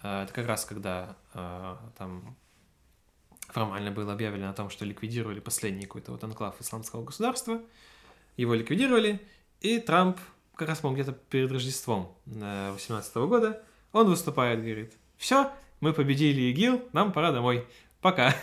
[0.02, 2.36] э, это как раз когда э, там
[3.52, 7.60] формально было объявлено о том, что ликвидировали последний какой-то вот анклав исламского государства,
[8.36, 9.20] его ликвидировали,
[9.60, 10.18] и Трамп
[10.54, 16.88] как раз, по-моему, где-то перед Рождеством 18 года, он выступает, говорит, все, мы победили ИГИЛ,
[16.92, 17.66] нам пора домой,
[18.00, 18.34] пока.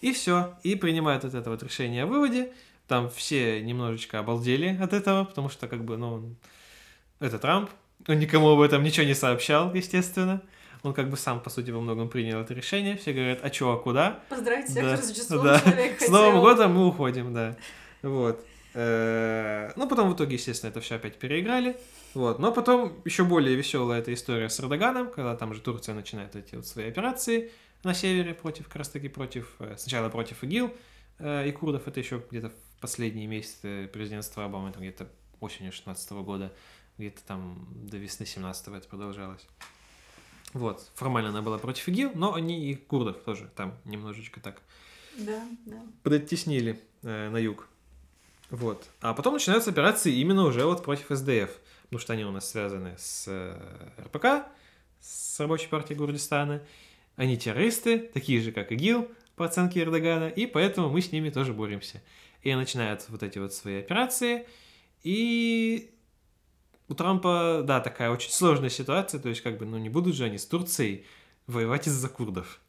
[0.00, 2.52] И все, и принимает вот это вот решение о выводе,
[2.88, 6.34] там все немножечко обалдели от этого, потому что, как бы, ну,
[7.18, 7.68] это Трамп,
[8.08, 10.42] он никому об этом ничего не сообщал, естественно.
[10.82, 12.96] Он как бы сам, по сути, во многом принял это решение.
[12.96, 14.20] Все говорят, а чё, а куда?
[14.28, 15.60] Поздравить всех Да, с Рождеством, да.
[15.60, 17.56] человек С Новым годом мы уходим, да.
[18.02, 18.44] Вот.
[18.74, 21.76] Э, Ну, потом в итоге, естественно, это все опять переиграли.
[22.14, 22.38] Вот.
[22.38, 26.54] Но потом еще более веселая эта история с Эрдоганом, когда там же Турция начинает эти
[26.54, 27.52] вот свои операции
[27.84, 30.72] на севере против, как раз таки против, э, сначала против ИГИЛ
[31.18, 35.08] э, и курдов, это еще где-то в последние месяцы президентства Обамы, там где-то
[35.40, 36.52] осенью 16 года,
[36.98, 39.46] где-то там до весны 17 это продолжалось.
[40.52, 44.60] Вот, формально она была против ИГИЛ, но они и курдов тоже там немножечко так
[45.16, 45.82] Да, да.
[46.02, 47.68] подоттеснили э, на юг.
[48.50, 48.88] Вот.
[49.00, 51.50] А потом начинаются операции именно уже вот против СДФ,
[51.84, 53.56] потому что они у нас связаны с э,
[54.04, 54.48] РПК,
[55.00, 56.62] с Рабочей партией Курдистана.
[57.14, 61.52] Они террористы, такие же, как ИГИЛ, по оценке Эрдогана, и поэтому мы с ними тоже
[61.52, 62.02] боремся.
[62.42, 64.46] И начинают вот эти вот свои операции,
[65.04, 65.90] и
[66.90, 70.24] у Трампа, да, такая очень сложная ситуация, то есть как бы, ну не будут же
[70.24, 71.06] они с Турцией
[71.46, 72.60] воевать из-за курдов.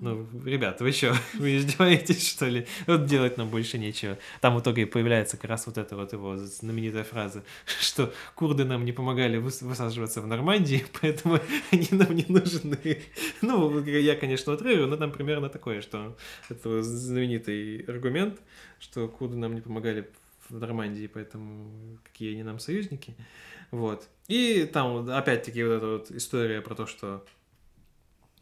[0.00, 2.66] Ну, ребята, вы что, вы издеваетесь, что ли?
[2.86, 4.18] Вот делать нам больше нечего.
[4.40, 7.44] Там в итоге появляется как раз вот эта вот его знаменитая фраза,
[7.80, 11.38] что курды нам не помогали выс- высаживаться в Нормандии, поэтому
[11.70, 13.02] они нам не нужны.
[13.42, 16.16] Ну, я, конечно, утрирую, но там примерно такое, что
[16.48, 18.40] это знаменитый аргумент,
[18.80, 20.10] что курды нам не помогали
[20.48, 23.14] в Нормандии, поэтому какие они нам союзники.
[23.72, 24.08] Вот.
[24.28, 27.24] И там опять-таки вот эта вот история про то, что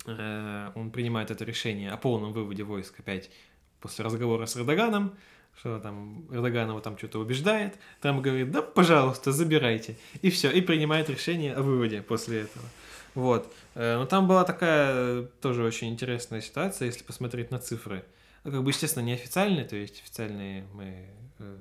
[0.06, 3.30] э, он принимает это решение о полном выводе войск опять
[3.80, 5.16] после разговора с Эрдоганом,
[5.56, 9.96] что там Эрдоган его там что-то убеждает, там говорит, да, пожалуйста, забирайте.
[10.20, 12.66] И все, и принимает решение о выводе после этого.
[13.14, 13.52] Вот.
[13.74, 18.04] Э, Но там была такая тоже очень интересная ситуация, если посмотреть на цифры.
[18.42, 21.06] Как бы, естественно, неофициальные, то есть официальные мы,
[21.38, 21.56] э,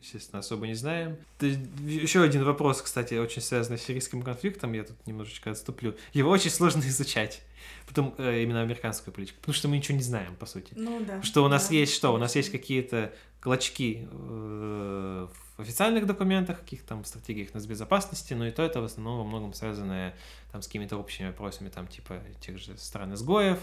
[0.00, 1.16] естественно, особо не знаем.
[1.40, 5.94] Еще один вопрос, кстати, очень связанный с сирийским конфликтом, я тут немножечко отступлю.
[6.12, 7.42] Его очень сложно изучать,
[7.86, 10.72] потом, э, именно американскую политику, потому что мы ничего не знаем, по сути.
[10.76, 11.22] Ну да.
[11.22, 12.12] Что у нас да, есть что?
[12.14, 18.50] У нас есть какие-то клочки э, в официальных документах, каких-то там стратегиях безопасности, но и
[18.50, 20.14] то это в основном во многом связанное
[20.52, 23.58] там с какими-то общими вопросами, там типа тех же стран изгоев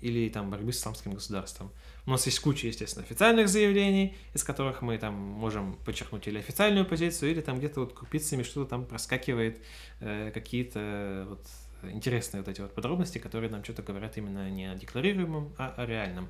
[0.00, 1.70] или там борьбы с исламским государством.
[2.06, 6.86] У нас есть куча, естественно, официальных заявлений, из которых мы там можем подчеркнуть или официальную
[6.86, 9.60] позицию, или там где-то вот крупицами что-то там проскакивает,
[10.00, 11.46] э, какие-то вот
[11.92, 15.86] интересные вот эти вот подробности, которые нам что-то говорят именно не о декларируемом, а о
[15.86, 16.28] реальном.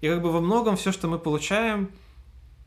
[0.00, 1.90] И как бы во многом все, что мы получаем,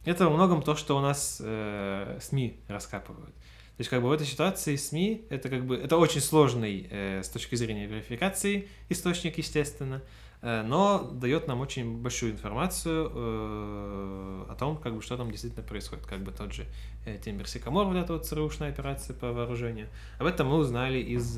[0.06, 3.36] это во многом то, что у нас э, СМИ раскапывают.
[3.80, 7.24] То есть как бы в этой ситуации СМИ это как бы это очень сложный э,
[7.24, 10.02] с точки зрения верификации источник, естественно,
[10.42, 15.64] э, но дает нам очень большую информацию э, о том, как бы что там действительно
[15.66, 16.66] происходит, как бы тот же
[17.06, 19.88] э, Timber Sycamore, вот эта вот ЦРУшная операция по вооружению.
[20.18, 21.38] Об этом мы узнали из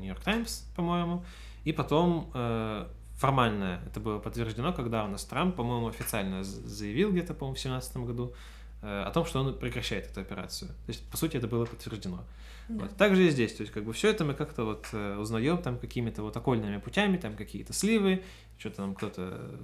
[0.00, 1.24] New York Times, по-моему,
[1.62, 7.34] и потом э, формально это было подтверждено, когда у нас Трамп, по-моему, официально заявил где-то,
[7.34, 8.36] по-моему, в 2017 году э,
[8.82, 10.68] о том, что он прекращает эту операцию.
[10.68, 12.24] То есть, по сути, это было подтверждено.
[12.68, 12.84] Да.
[12.84, 12.96] Вот.
[12.96, 15.58] Так же и здесь, то есть, как бы все это мы как-то вот э, узнаем
[15.58, 18.22] там какими-то вот окольными путями, там какие-то сливы,
[18.58, 19.56] что-то там кто-то э,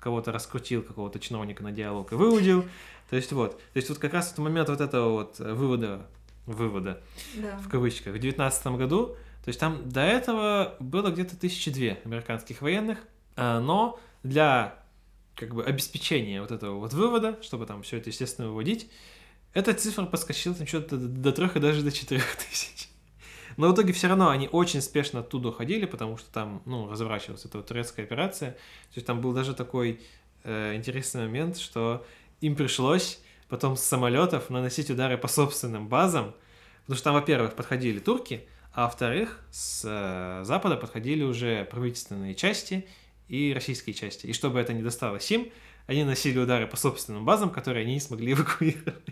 [0.00, 2.64] кого-то раскрутил, какого-то чиновника на диалог и выудил.
[3.10, 6.06] То есть вот, то есть вот как раз в момент вот этого вот э, вывода,
[6.46, 7.00] вывода
[7.36, 7.58] Да.
[7.58, 12.62] в кавычках, в 2019 году, то есть там до этого было где-то тысячи две американских
[12.62, 12.98] военных,
[13.36, 14.78] но для
[15.36, 18.90] как бы обеспечения вот этого вот вывода, чтобы там все это, естественно, выводить,
[19.52, 22.88] эта цифра подскочила там что-то до трех и даже до четырех тысяч.
[23.56, 27.44] Но в итоге все равно они очень спешно оттуда уходили, потому что там, ну, разворачивалась
[27.44, 28.52] эта вот турецкая операция.
[28.52, 30.00] То есть там был даже такой
[30.44, 32.04] э, интересный момент, что
[32.40, 36.34] им пришлось потом с самолетов наносить удары по собственным базам,
[36.82, 42.86] потому что там, во-первых, подходили турки, а во-вторых, с э, запада подходили уже правительственные части
[43.28, 44.26] и российские части.
[44.26, 45.50] И чтобы это не досталось им,
[45.86, 49.04] они носили удары по собственным базам, которые они не смогли эвакуировать.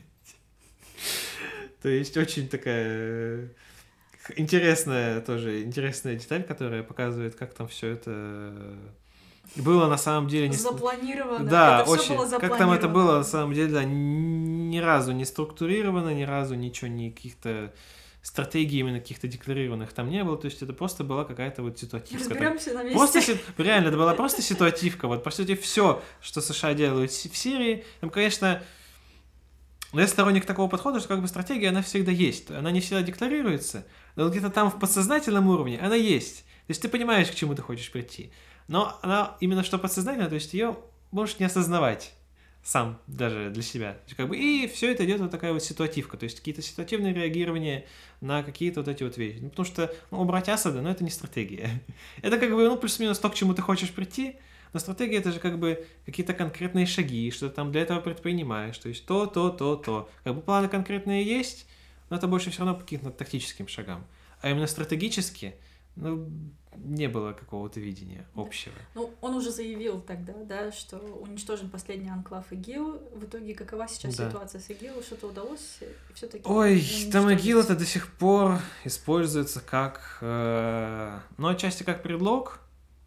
[1.82, 3.48] То есть очень такая э,
[4.36, 8.78] интересная тоже интересная деталь, которая показывает, как там все это
[9.56, 11.48] было на самом деле не запланировано.
[11.48, 12.16] Да, это очень.
[12.16, 16.54] Было как там это было на самом деле, да, ни разу не структурировано, ни разу
[16.54, 17.10] ничего, ни
[18.24, 21.78] каких-то стратегий именно каких-то декларированных там не было, то есть это просто была какая-то вот
[21.78, 22.30] ситуативка.
[22.30, 22.98] Разберемся на месте.
[22.98, 25.08] Просто, реально, это была просто ситуативка.
[25.08, 28.62] Вот, по сути, все, что США делают в Сирии, там, конечно,
[29.92, 32.50] но я сторонник такого подхода, что как бы стратегия, она всегда есть.
[32.50, 36.44] Она не всегда декларируется, но где-то там в подсознательном уровне она есть.
[36.66, 38.32] То есть ты понимаешь, к чему ты хочешь прийти.
[38.66, 40.76] Но она именно что подсознательно, то есть ее
[41.12, 42.14] можешь не осознавать
[42.64, 43.98] сам даже для себя.
[44.16, 47.84] Как бы, и все это идет вот такая вот ситуативка, то есть какие-то ситуативные реагирования
[48.22, 49.38] на какие-то вот эти вот вещи.
[49.42, 51.82] Ну, потому что ну, убрать Асада, ну, это не стратегия.
[52.22, 54.36] это как бы, ну, плюс-минус то, к чему ты хочешь прийти,
[54.72, 58.78] но стратегия это же как бы какие-то конкретные шаги, что ты там для этого предпринимаешь.
[58.78, 60.10] То есть то, то, то, то.
[60.24, 61.66] Как бы планы конкретные есть,
[62.08, 64.06] но это больше все равно по каким-то тактическим шагам.
[64.40, 65.54] А именно стратегически,
[65.96, 66.28] ну,
[66.76, 68.74] не было какого-то видения общего.
[68.94, 73.02] Ну, он уже заявил тогда, да, что уничтожен последний анклав ИГИЛ.
[73.14, 74.28] В итоге какова сейчас да.
[74.28, 75.02] ситуация с ИГИЛ?
[75.02, 75.80] Что-то удалось
[76.14, 76.42] все-таки?
[76.48, 76.82] Ой,
[77.12, 82.60] там ИГИЛ это до сих пор используется как, э, ну, отчасти как предлог,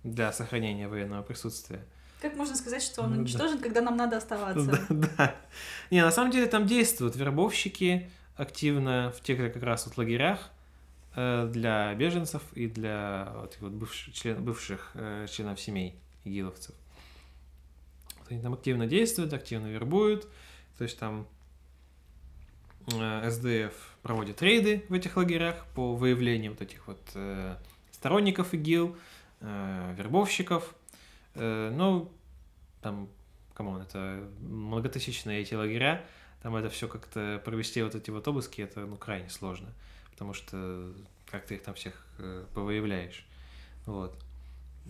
[0.03, 1.83] для сохранения военного присутствия.
[2.21, 3.63] Как можно сказать, что он уничтожен, да.
[3.63, 4.85] когда нам надо оставаться?
[4.89, 5.35] Да, да.
[5.91, 10.51] Не, на самом деле там действуют вербовщики активно в тех же как раз вот лагерях
[11.17, 16.75] для беженцев и для вот, вот бывших, член, бывших э, членов семей игиловцев.
[18.29, 20.27] Они там активно действуют, активно вербуют.
[20.77, 21.27] То есть там
[22.93, 23.73] э, SDF
[24.03, 27.55] проводит рейды в этих лагерях по выявлению вот этих вот э,
[27.91, 28.95] сторонников ИГИЛ,
[29.41, 30.75] э, вербовщиков.
[31.35, 32.11] Э, ну,
[32.81, 33.09] там,
[33.53, 36.05] come on, это многотысячные эти лагеря,
[36.41, 39.73] там это все как-то провести вот эти вот обыски, это ну, крайне сложно,
[40.17, 40.95] потому что
[41.29, 43.27] как ты их там всех э, повыявляешь.
[43.85, 44.17] Вот.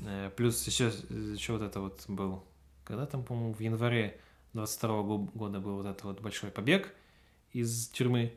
[0.06, 2.46] Э, плюс еще, еще вот это вот был,
[2.86, 4.18] когда там, по-моему, в январе
[4.54, 6.94] 22 года был вот этот вот большой побег
[7.52, 8.34] из тюрьмы,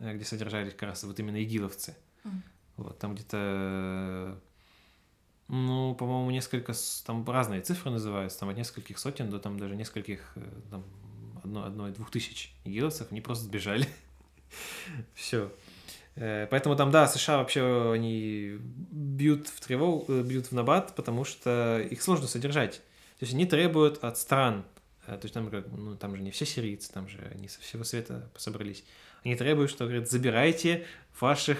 [0.00, 1.96] э, где содержались как раз вот именно игиловцы.
[2.24, 2.30] Mm.
[2.76, 4.38] Вот, там где-то
[5.48, 6.74] ну, по-моему, несколько,
[7.06, 10.36] там разные цифры называются, там от нескольких сотен до там даже нескольких,
[10.70, 10.84] там,
[11.42, 13.88] одной, одной двух тысяч игиловцев, они просто сбежали.
[15.14, 15.50] Все.
[16.16, 18.58] Э, поэтому там, да, США вообще, они
[18.90, 22.76] бьют в тревогу, э, бьют в набат, потому что их сложно содержать.
[23.18, 24.64] То есть они требуют от стран,
[25.06, 28.28] то есть там, ну, там же не все сирийцы, там же они со всего света
[28.36, 28.84] собрались.
[29.24, 30.86] Они требуют, что, говорят, забирайте
[31.20, 31.58] ваших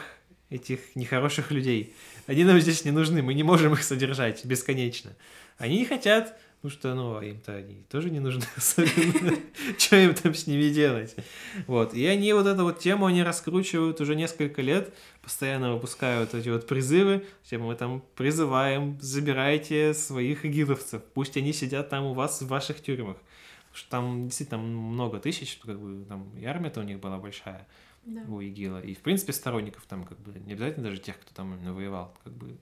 [0.51, 1.95] этих нехороших людей.
[2.27, 5.17] Они нам здесь не нужны, мы не можем их содержать бесконечно.
[5.59, 9.37] Они не хотят, ну что, ну, а им-то они тоже не нужны особенно.
[9.77, 11.17] Что им там с ними делать?
[11.67, 11.93] Вот.
[11.95, 16.67] И они вот эту вот тему, они раскручивают уже несколько лет, постоянно выпускают эти вот
[16.67, 22.47] призывы, все мы там призываем, забирайте своих игиловцев, пусть они сидят там у вас в
[22.47, 23.17] ваших тюрьмах.
[23.73, 27.67] Потому что там действительно много тысяч, как бы там и армия-то у них была большая
[28.05, 28.23] да.
[28.29, 28.83] у ИГИЛа.
[28.83, 32.15] И, в принципе, сторонников там как бы не обязательно даже тех, кто там именно воевал.
[32.23, 32.57] Как бы.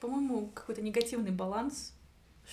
[0.00, 1.95] По-моему, какой-то негативный баланс,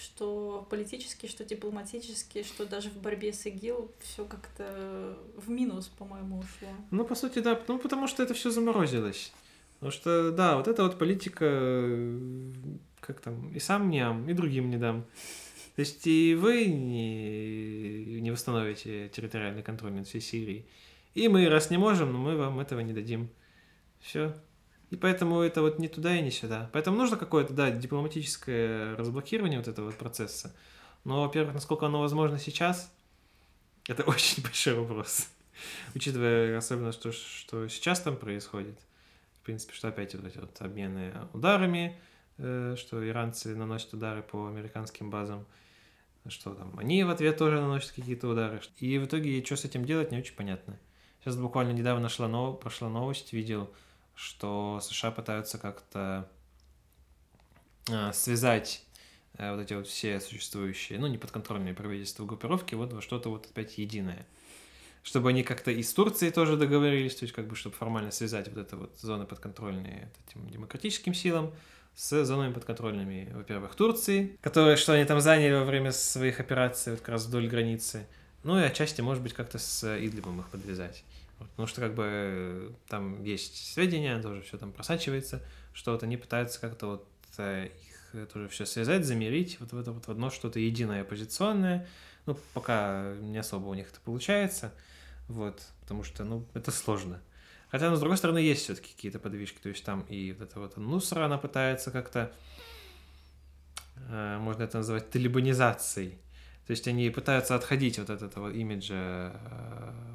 [0.01, 6.39] что политически, что дипломатически, что даже в борьбе с ИГИЛ все как-то в минус, по-моему,
[6.39, 6.69] ушло.
[6.91, 9.31] Ну, по сути, да, ну, потому что это все заморозилось.
[9.73, 11.99] Потому что, да, вот эта вот политика,
[13.01, 15.05] как там, и сам не дам, и другим не дам.
[15.75, 20.65] То есть и вы не, не восстановите территориальный контроль над всей Сирией.
[21.15, 23.29] И мы, раз не можем, но мы вам этого не дадим.
[23.99, 24.35] Все.
[24.93, 26.69] И поэтому это вот не туда и не сюда.
[26.71, 30.55] Поэтому нужно какое-то, да, дипломатическое разблокирование вот этого процесса.
[31.03, 32.93] Но, во-первых, насколько оно возможно сейчас,
[33.87, 35.29] это очень большой вопрос.
[35.95, 38.77] Учитывая особенно, что, что сейчас там происходит.
[39.41, 41.99] В принципе, что опять вот эти вот обмены ударами,
[42.37, 45.43] э, что иранцы наносят удары по американским базам,
[46.27, 48.61] что там они в ответ тоже наносят какие-то удары.
[48.77, 50.77] И в итоге, что с этим делать, не очень понятно.
[51.21, 52.59] Сейчас буквально недавно шла нов...
[52.59, 53.73] прошла новость, видел,
[54.16, 56.30] что США пытаются как-то
[57.89, 58.84] э, связать
[59.38, 63.78] э, вот эти вот все существующие, ну, неподконтрольные правительства группировки вот во что-то вот опять
[63.78, 64.26] единое.
[65.03, 68.47] чтобы они как-то и с Турцией тоже договорились, то есть как бы, чтобы формально связать
[68.47, 71.53] вот это вот зоны подконтрольные этим демократическим силам
[71.93, 77.01] с зонами подконтрольными, во-первых, Турции, которые, что они там заняли во время своих операций вот
[77.01, 78.07] как раз вдоль границы,
[78.43, 81.03] ну и отчасти, может быть, как-то с Идлибом их подвязать.
[81.39, 85.41] Вот, потому что как бы там есть сведения, тоже все там просачивается,
[85.73, 87.07] что вот они пытаются как-то вот
[87.38, 87.69] э,
[88.13, 91.88] их тоже все связать, замерить вот в это вот в одно что-то единое оппозиционное.
[92.25, 94.73] Ну, пока не особо у них это получается.
[95.27, 97.21] Вот, потому что, ну, это сложно.
[97.69, 99.57] Хотя, ну, с другой стороны, есть все-таки какие-то подвижки.
[99.59, 102.31] То есть там и вот эта вот Нусра, она пытается как-то,
[104.09, 106.19] э, можно это назвать, талибанизацией.
[106.67, 110.12] То есть они пытаются отходить вот от этого имиджа э,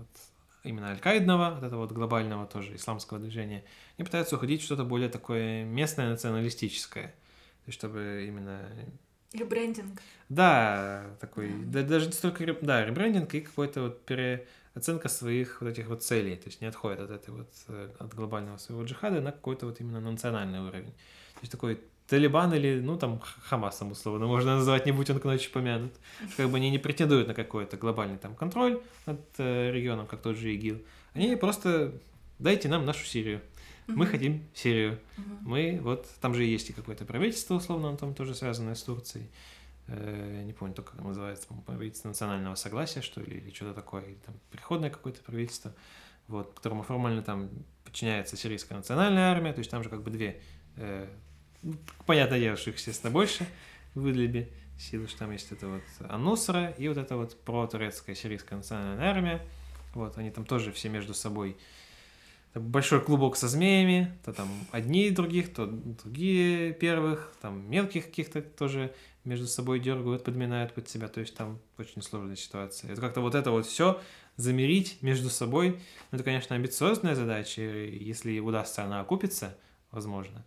[0.68, 3.64] именно аль-Каидного, вот этого вот глобального тоже исламского движения,
[3.96, 7.08] они пытаются уходить в что-то более такое местное, националистическое.
[7.08, 8.68] То есть чтобы именно
[9.32, 10.00] Ребрендинг.
[10.30, 11.82] Да, такой, да.
[11.82, 16.46] даже не столько, да, ребрендинг и какой-то вот переоценка своих вот этих вот целей, то
[16.46, 20.00] есть не отходит от этой вот, э, от глобального своего джихада на какой-то вот именно
[20.00, 20.92] национальный уровень.
[21.34, 21.78] То есть такой
[22.08, 25.92] Талибан или, ну, там, Хамасом, условно, можно назвать, не будь он к ночи помянут.
[26.36, 30.36] Как бы они не претендуют на какой-то глобальный там контроль над э, регионом, как тот
[30.36, 30.82] же ИГИЛ.
[31.12, 31.92] Они просто
[32.38, 33.42] дайте нам нашу Сирию.
[33.86, 34.98] Мы хотим Сирию.
[35.42, 39.30] Мы вот там же есть и какое-то правительство, условно, там тоже связанное с Турцией.
[39.86, 44.18] Э, не помню, только как называется, правительство национального согласия, что ли, или что-то такое, или
[44.24, 45.74] там приходное какое-то правительство,
[46.26, 47.48] вот, которому формально там
[47.84, 50.42] подчиняется сирийская национальная армия, то есть там же как бы две,
[50.76, 51.08] э,
[51.62, 51.74] ну,
[52.06, 53.46] понятно дело, что их, естественно, больше
[53.94, 58.58] в Идлибе, силы, что там есть это вот Анусра и вот эта вот протурецкая сирийская
[58.58, 59.46] национальная армия,
[59.94, 61.56] вот, они там тоже все между собой.
[62.54, 68.94] Большой клубок со змеями, то там одни других, то другие первых, там мелких каких-то тоже
[69.24, 72.90] между собой дергают, подминают под себя, то есть там очень сложная ситуация.
[72.90, 74.00] Это как-то вот это вот все
[74.36, 75.80] замерить между собой,
[76.10, 79.56] ну, это, конечно, амбициозная задача, если удастся она окупиться,
[79.90, 80.44] возможно,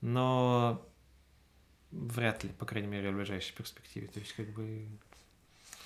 [0.00, 0.86] но
[1.90, 4.86] вряд ли, по крайней мере, в ближайшей перспективе, то есть как бы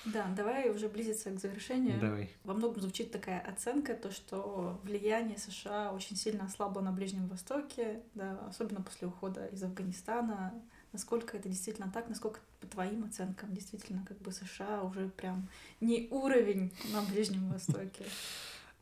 [0.05, 1.99] да, давай уже близиться к завершению.
[1.99, 2.29] Давай.
[2.43, 8.01] Во многом звучит такая оценка, то, что влияние США очень сильно ослабло на Ближнем Востоке,
[8.15, 10.53] да, особенно после ухода из Афганистана.
[10.91, 15.47] Насколько это действительно так, насколько по твоим оценкам действительно как бы США уже прям
[15.79, 18.05] не уровень на Ближнем Востоке?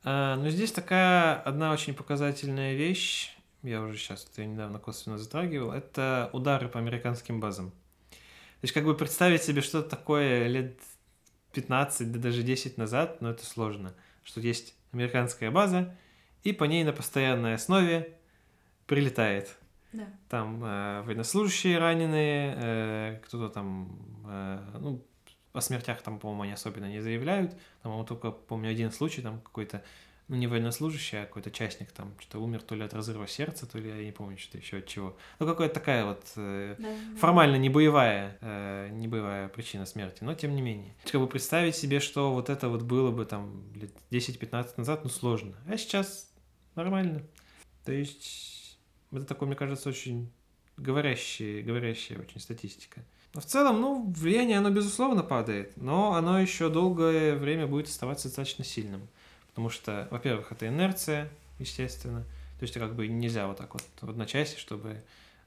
[0.05, 5.71] А, ну, здесь такая одна очень показательная вещь, я уже сейчас это недавно косвенно затрагивал,
[5.71, 7.71] это удары по американским базам.
[8.11, 10.79] То есть как бы представить себе что-то такое лет
[11.53, 13.93] 15, да даже 10 назад, но это сложно,
[14.23, 15.95] что есть американская база,
[16.43, 18.17] и по ней на постоянной основе
[18.85, 19.55] прилетает.
[19.91, 20.07] Да.
[20.29, 23.97] Там э, военнослужащие раненые, э, кто-то там,
[24.27, 25.03] э, ну,
[25.53, 27.57] о смертях там, по-моему, они особенно не заявляют.
[27.81, 29.83] Там, только, помню, один случай, там какой-то
[30.29, 33.79] ну, не военнослужащий, а какой-то частник там что-то умер то ли от разрыва сердца, то
[33.79, 35.17] ли я не помню, что еще от чего.
[35.39, 40.35] Ну, какая-то такая вот э, да, формально не боевая, э, не боевая причина смерти, но
[40.35, 40.95] тем не менее.
[41.11, 45.09] Как бы представить себе, что вот это вот было бы там лет 10-15 назад, ну,
[45.09, 45.55] сложно.
[45.67, 46.31] А сейчас
[46.75, 47.23] нормально.
[47.83, 48.79] То есть
[49.11, 50.31] это такое, мне кажется, очень
[50.77, 53.03] говорящая, говорящая очень статистика.
[53.33, 58.27] Но в целом, ну, влияние, оно, безусловно, падает, но оно еще долгое время будет оставаться
[58.27, 59.07] достаточно сильным.
[59.59, 61.27] Потому что, во-первых, это инерция,
[61.59, 62.21] естественно.
[62.59, 65.03] То есть как бы нельзя вот так вот в одночасье, чтобы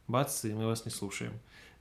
[0.06, 1.32] бац, и мы вас не слушаем.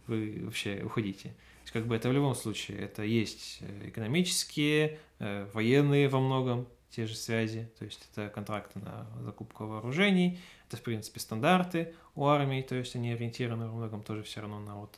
[0.07, 1.27] Вы вообще уходите.
[1.27, 6.21] То есть как бы это в любом случае, это есть э, экономические, э, военные во
[6.21, 11.93] многом те же связи, то есть это контракты на закупку вооружений, это, в принципе, стандарты
[12.15, 14.97] у армии, то есть они ориентированы во многом тоже все равно на вот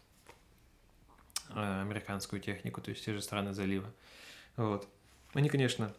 [1.49, 3.91] э, американскую технику, то есть те же страны залива.
[4.55, 4.87] Вот.
[5.33, 5.95] Они, конечно,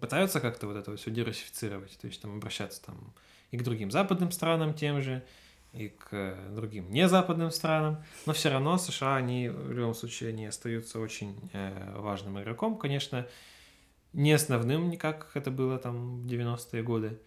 [0.00, 3.12] пытаются как-то вот это все диверсифицировать, то есть там обращаться там
[3.50, 5.24] и к другим западным странам тем же,
[5.72, 10.98] и к другим незападным странам, но все равно США, они в любом случае, они остаются
[10.98, 13.26] очень э, важным игроком, конечно,
[14.12, 17.18] не основным никак это было там в 90-е годы,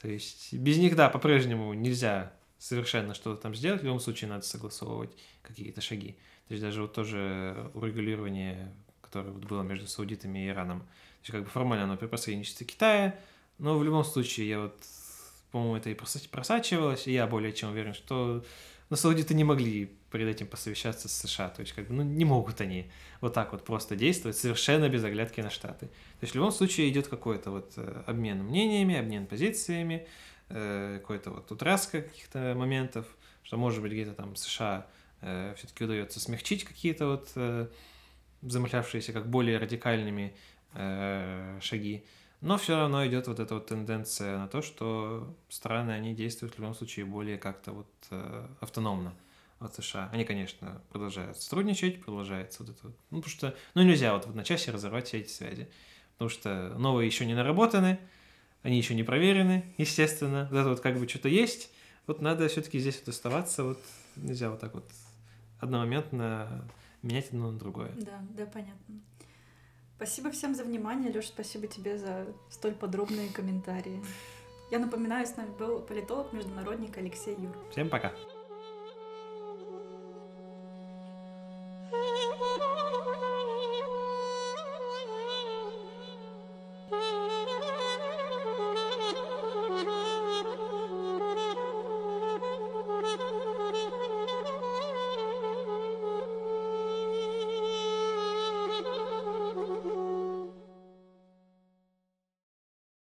[0.00, 4.44] то есть без них, да, по-прежнему нельзя совершенно что-то там сделать, в любом случае надо
[4.44, 5.10] согласовывать
[5.42, 6.18] какие-то шаги,
[6.48, 10.86] то есть даже вот тоже урегулирование, которое вот было между саудитами и Ираном,
[11.26, 13.18] есть как бы формально оно при посредничестве Китая,
[13.58, 14.76] но в любом случае я вот,
[15.50, 15.94] по-моему, это и
[16.30, 18.44] просачивалось, и я более чем уверен, что
[18.90, 22.24] на саудиты не могли перед этим посовещаться с США, то есть как бы, ну, не
[22.24, 25.86] могут они вот так вот просто действовать совершенно без оглядки на Штаты.
[25.86, 30.06] То есть в любом случае идет какой-то вот э, обмен мнениями, обмен позициями,
[30.48, 33.06] э, какой-то вот утраска каких-то моментов,
[33.42, 34.86] что может быть где-то там США
[35.22, 37.70] э, все-таки удается смягчить какие-то вот
[38.42, 40.36] замышлявшиеся как более радикальными
[40.76, 42.04] э, шаги.
[42.40, 46.58] Но все равно идет вот эта вот тенденция на то, что страны, они действуют в
[46.58, 49.14] любом случае более как-то вот э, автономно
[49.58, 50.10] от США.
[50.12, 52.96] Они, конечно, продолжают сотрудничать, продолжается вот это вот.
[53.10, 55.68] Ну, потому что, ну, нельзя вот в одночасье разорвать все эти связи.
[56.12, 57.98] Потому что новые еще не наработаны,
[58.62, 60.48] они еще не проверены, естественно.
[60.50, 61.70] Вот это вот как бы что-то есть.
[62.06, 63.80] Вот надо все-таки здесь вот оставаться, вот
[64.16, 64.84] нельзя вот так вот
[65.58, 66.68] одномоментно
[67.02, 67.92] менять одно на другое.
[67.96, 69.00] Да, да, понятно.
[69.96, 74.02] Спасибо всем за внимание, Лёш, спасибо тебе за столь подробные комментарии.
[74.70, 77.56] Я напоминаю, с нами был политолог-международник Алексей Юр.
[77.70, 78.12] Всем пока.